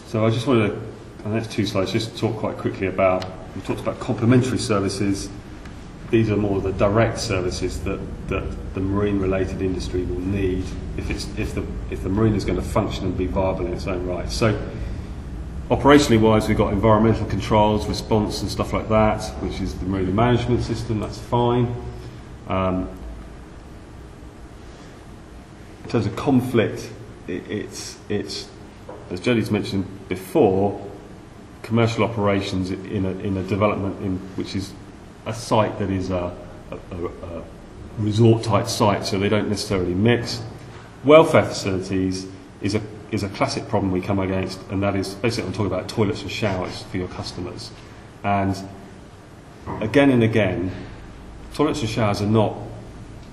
[0.06, 0.74] So I just wanted to,
[1.24, 5.28] on the next two slides, just talk quite quickly about, we talked about complementary services.
[6.10, 10.64] These are more the direct services that, that the marine related industry will need
[10.96, 13.74] if, it's, if, the, if the marine is going to function and be viable in
[13.74, 14.30] its own right.
[14.30, 14.58] So,
[15.70, 20.14] operationally wise, we've got environmental controls, response, and stuff like that, which is the marine
[20.14, 21.74] management system, that's fine.
[22.48, 22.88] Um,
[25.84, 26.90] in terms of conflict,
[27.26, 28.48] it, it's, it's,
[29.10, 30.82] as Jodie's mentioned before,
[31.62, 34.72] commercial operations in a, in a development in, which is
[35.28, 36.34] a site that is a,
[36.70, 37.44] a, a,
[37.98, 40.40] resort type site, so they don't necessarily mix.
[41.04, 42.26] Welfare facilities
[42.62, 45.72] is a, is a classic problem we come against, and that is basically I'm talking
[45.72, 47.70] about toilets and showers for your customers.
[48.22, 48.56] And
[49.80, 50.70] again and again,
[51.54, 52.56] toilets and showers are not,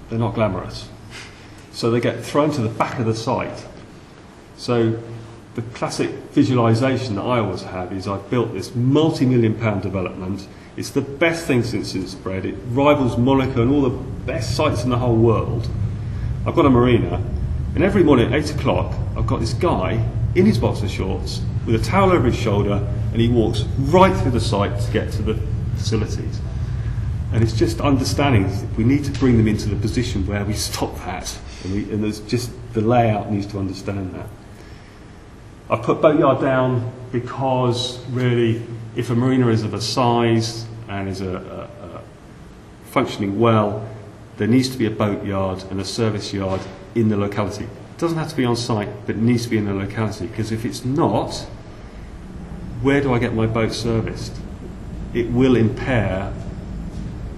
[0.10, 0.90] they're not glamorous.
[1.72, 3.66] So they get thrown to the back of the site.
[4.58, 5.00] So
[5.56, 10.48] the classic visualization that I always have is I've built this multi-million pound development.
[10.78, 12.46] It's the best thing since it's spread.
[12.46, 15.70] It rivals Monaco and all the best sites in the whole world.
[16.46, 17.24] I've got a marina,
[17.76, 20.06] and every morning at 8 o'clock, I've got this guy
[20.36, 24.32] in his boxer shorts with a towel over his shoulder, and he walks right through
[24.32, 25.40] the site to get to the
[25.76, 26.40] facilities.
[27.32, 30.96] And it's just understanding we need to bring them into the position where we stop
[30.98, 31.38] that.
[31.64, 34.28] And, we, and there's just the layout needs to understand that.
[35.70, 38.62] I've put boatyard down because really,
[38.96, 42.02] if a marina is of a size and is a, a, a
[42.86, 43.88] functioning well,
[44.38, 46.62] there needs to be a boatyard and a service yard
[46.94, 47.66] in the locality.
[47.66, 50.28] It doesn't have to be on site, but it needs to be in the locality
[50.28, 51.34] because if it's not,
[52.82, 54.36] where do I get my boat serviced?
[55.14, 56.34] It will impair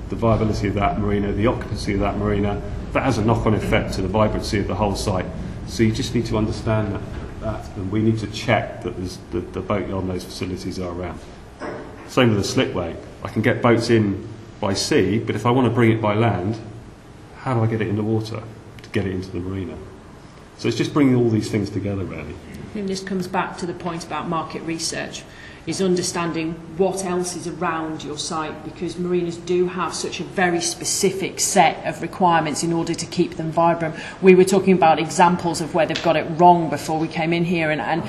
[0.09, 2.61] the viability of that marina, the occupancy of that marina.
[2.93, 5.25] That has a knock on effect to the vibrancy of the whole site.
[5.67, 7.01] So you just need to understand that,
[7.41, 8.95] that and we need to check that
[9.31, 11.19] the boatyard and those facilities are around.
[12.17, 12.95] Same with the slipway.
[13.23, 14.27] I can get boats in
[14.59, 16.59] by sea, but if I want to bring it by land,
[17.41, 18.41] how do I get it in the water
[18.81, 19.77] to get it into the marina?
[20.57, 22.33] So it's just bringing all these things together, really.
[22.73, 25.25] This comes back to the point about market research,
[25.67, 30.59] is understanding what else is around your site because marinas do have such a very
[30.59, 33.95] specific set of requirements in order to keep them vibrant.
[34.23, 37.45] We were talking about examples of where they've got it wrong before we came in
[37.45, 38.03] here and, and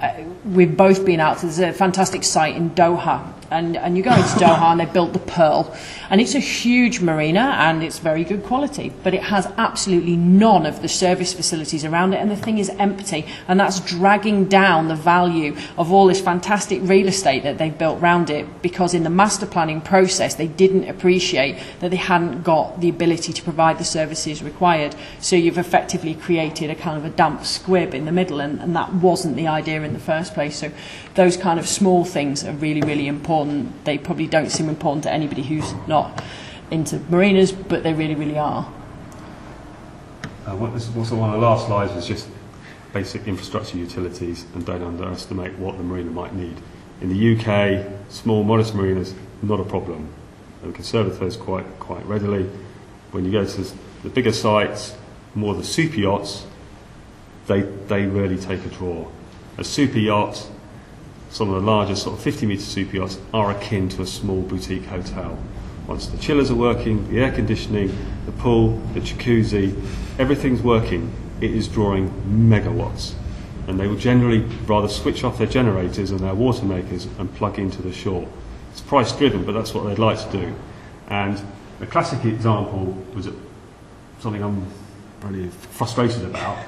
[0.00, 1.42] uh, we've both been out.
[1.42, 5.12] There's a fantastic site in Doha and, and you go into Doha and they built
[5.12, 5.74] the Pearl.
[6.10, 10.66] And it's a huge marina and it's very good quality but it has absolutely none
[10.66, 12.18] of the service facilities around it.
[12.18, 13.26] And the thing is empty.
[13.48, 18.00] And that's dragging down the value of all this fantastic real estate that they've built
[18.00, 22.80] around it because in the master planning process they didn't appreciate that they hadn't got
[22.80, 24.94] the ability to provide the services required.
[25.20, 28.74] So you've effectively created a kind of a damp squib in the middle and, and
[28.76, 30.56] that wasn't the idea in the first place.
[30.56, 30.70] So
[31.14, 33.41] those kind of small things are really really important
[33.84, 36.22] they probably don't seem important to anybody who's not
[36.70, 38.72] into marinas but they really really are
[40.46, 42.28] Uh, what this was one of the last slides was just
[42.92, 46.56] basic infrastructure utilities and don't underestimate what the marina might need.
[47.00, 50.08] In the UK, small, modest marinas, not a problem.
[50.64, 52.48] We can service those quite, quite readily.
[53.12, 53.66] When you go to
[54.02, 54.96] the bigger sites,
[55.34, 56.44] more the super yachts,
[57.46, 59.06] they, they really take a draw.
[59.58, 60.48] A super yacht,
[61.32, 64.42] some of the largest sort of 50 metre super yachts, are akin to a small
[64.42, 65.38] boutique hotel.
[65.86, 69.74] Once the chillers are working, the air conditioning, the pool, the jacuzzi,
[70.18, 71.10] everything's working,
[71.40, 73.14] it is drawing megawatts.
[73.66, 77.58] And they will generally rather switch off their generators and their water makers and plug
[77.58, 78.28] into the shore.
[78.70, 80.54] It's price driven, but that's what they'd like to do.
[81.08, 81.40] And
[81.80, 83.28] a classic example was
[84.20, 84.66] something I'm
[85.22, 86.58] really frustrated about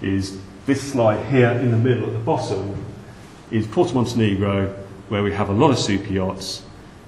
[0.00, 2.84] is this slide here in the middle at the bottom
[3.50, 4.74] is Porto Montenegro,
[5.08, 6.62] where we have a lot of super yachts.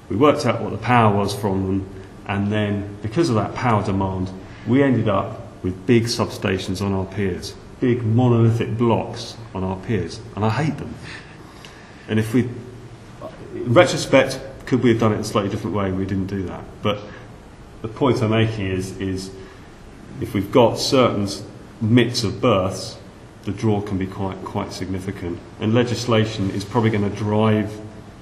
[0.08, 1.90] We worked out what the power was from them,
[2.26, 4.30] and then because of that power demand,
[4.66, 10.20] we ended up with big substations on our piers, big monolithic blocks on our piers,
[10.36, 10.94] and I hate them.
[12.08, 12.48] And if we,
[13.54, 15.90] in retrospect, could we have done it in a slightly different way?
[15.90, 16.62] We didn't do that.
[16.82, 17.00] But
[17.82, 19.30] the point I'm making is, is
[20.20, 21.28] if we've got certain
[21.80, 22.97] mix of berths,
[23.48, 25.38] the draw can be quite, quite significant.
[25.58, 27.74] And legislation is probably going to drive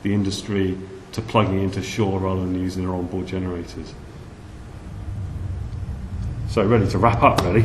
[0.05, 0.79] the industry
[1.11, 3.93] to plugging into shore rather than using their onboard generators.
[6.49, 7.65] So, ready to wrap up, really.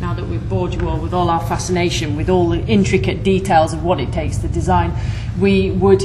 [0.00, 3.72] now that we've bored you all with all our fascination with all the intricate details
[3.72, 4.92] of what it takes to design
[5.40, 6.02] we would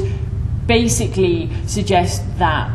[0.65, 2.71] basically suggest that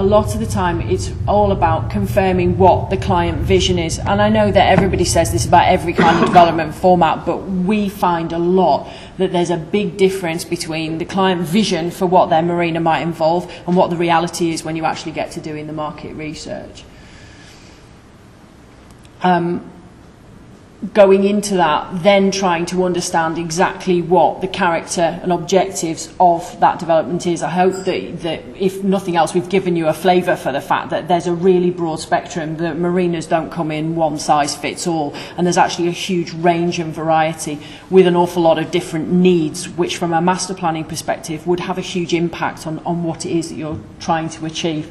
[0.00, 3.98] a lot of the time it's all about confirming what the client vision is.
[3.98, 7.90] And I know that everybody says this about every kind of development format, but we
[7.90, 12.40] find a lot that there's a big difference between the client vision for what their
[12.40, 15.74] marina might involve and what the reality is when you actually get to doing the
[15.74, 16.82] market research.
[19.22, 19.70] Um,
[20.94, 26.78] going into that, then trying to understand exactly what the character and objectives of that
[26.78, 27.42] development is.
[27.42, 30.88] I hope that, that if nothing else, we've given you a flavour for the fact
[30.90, 35.14] that there's a really broad spectrum, that marinas don't come in one size fits all,
[35.36, 37.58] and there's actually a huge range and variety
[37.90, 41.76] with an awful lot of different needs, which from a master planning perspective would have
[41.76, 44.90] a huge impact on, on what it is that you're trying to achieve.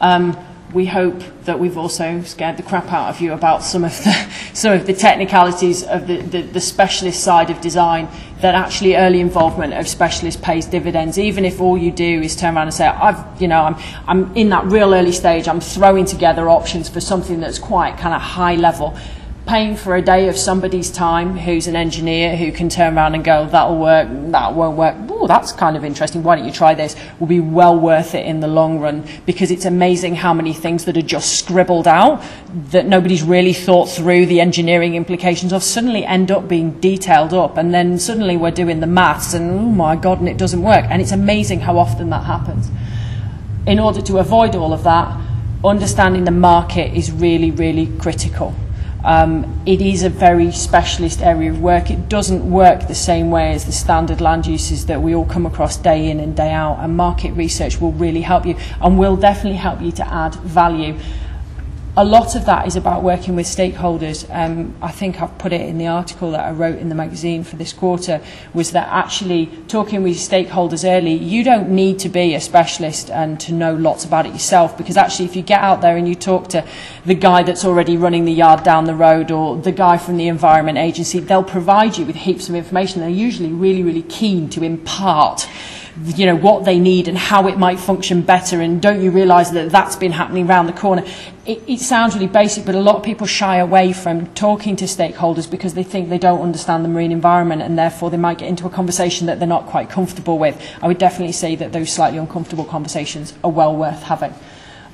[0.00, 0.38] Um,
[0.72, 4.30] we hope that we've also scared the crap out of you about some of the
[4.52, 8.08] some of the technicalities of the, the, the specialist side of design
[8.40, 11.18] that actually early involvement of specialists pays dividends.
[11.18, 14.36] Even if all you do is turn around and say I've you know I'm I'm
[14.36, 18.20] in that real early stage I'm throwing together options for something that's quite kind of
[18.20, 18.96] high level.
[19.48, 23.24] Paying for a day of somebody's time who's an engineer who can turn around and
[23.24, 24.94] go, that'll work, that won't work.
[25.08, 26.22] Oh, that's kind of interesting.
[26.22, 26.94] Why don't you try this?
[27.18, 30.84] Will be well worth it in the long run because it's amazing how many things
[30.84, 32.22] that are just scribbled out
[32.70, 37.56] that nobody's really thought through the engineering implications of suddenly end up being detailed up.
[37.56, 40.84] And then suddenly we're doing the maths and oh my God, and it doesn't work.
[40.90, 42.68] And it's amazing how often that happens.
[43.66, 45.18] In order to avoid all of that,
[45.64, 48.54] understanding the market is really, really critical.
[49.04, 51.90] Um, it is a very specialist area of work.
[51.90, 55.46] It doesn't work the same way as the standard land uses that we all come
[55.46, 59.16] across day in and day out, and market research will really help you and will
[59.16, 60.98] definitely help you to add value
[61.98, 64.24] a lot of that is about working with stakeholders.
[64.32, 67.42] Um, I think I've put it in the article that I wrote in the magazine
[67.42, 68.20] for this quarter
[68.54, 73.40] was that actually talking with stakeholders early, you don't need to be a specialist and
[73.40, 76.14] to know lots about it yourself because actually if you get out there and you
[76.14, 76.64] talk to
[77.04, 80.28] the guy that's already running the yard down the road or the guy from the
[80.28, 83.00] environment agency, they'll provide you with heaps of information.
[83.00, 85.48] They're usually really, really keen to impart
[86.04, 89.50] you know what they need and how it might function better and don't you realize
[89.52, 91.04] that that's been happening around the corner?
[91.46, 94.84] It, it sounds really basic but a lot of people shy away from talking to
[94.84, 98.48] stakeholders because they think they don't understand the marine environment and therefore they might get
[98.48, 100.60] into a conversation that they're not quite comfortable with.
[100.82, 104.34] I would definitely say that those slightly uncomfortable conversations are well worth having.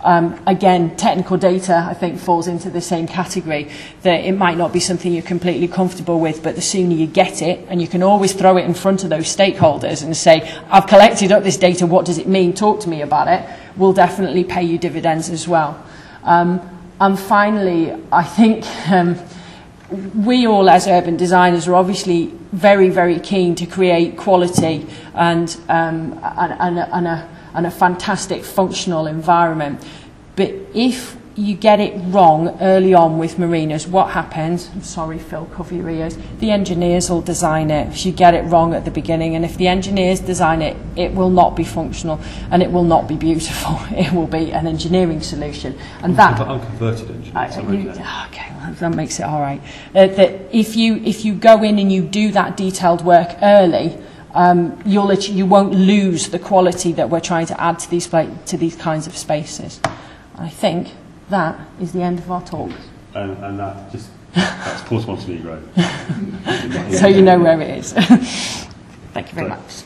[0.04, 3.70] Um, again, technical data, I think, falls into the same category
[4.02, 7.40] that it might not be something you're completely comfortable with, but the sooner you get
[7.40, 10.86] it, and you can always throw it in front of those stakeholders and say, I've
[10.86, 12.52] collected up this data, what does it mean?
[12.52, 13.48] Talk to me about it,
[13.78, 15.82] will definitely pay you dividends as well.
[16.22, 16.60] Um,
[17.00, 19.18] and finally, I think um,
[20.22, 26.20] we all as urban designers are obviously very, very keen to create quality and, um,
[26.22, 29.84] and, and, and a and a fantastic functional environment.
[30.36, 34.70] But if you get it wrong early on with marinas, what happens?
[34.72, 36.16] I'm sorry, Phil, cover your ears.
[36.38, 39.34] The engineers will design it if you get it wrong at the beginning.
[39.34, 43.08] And if the engineers design it, it will not be functional and it will not
[43.08, 43.80] be beautiful.
[43.94, 45.78] It will be an engineering solution.
[46.02, 46.40] And that.
[46.40, 47.36] Unconverted engineer.
[47.36, 49.60] Uh, you, ah, okay, well, that makes it all right.
[49.94, 53.96] Uh, that if you, if you go in and you do that detailed work early,
[54.34, 58.56] um, you'll, you won't lose the quality that we're trying to add to these, to
[58.56, 59.80] these kinds of spaces.
[60.36, 60.92] I think
[61.30, 62.72] that is the end of our talk.
[63.14, 66.92] And, and that just, that's Portsmouth to me, right?
[66.98, 67.92] so you know where it is.
[69.12, 69.84] Thank you very much.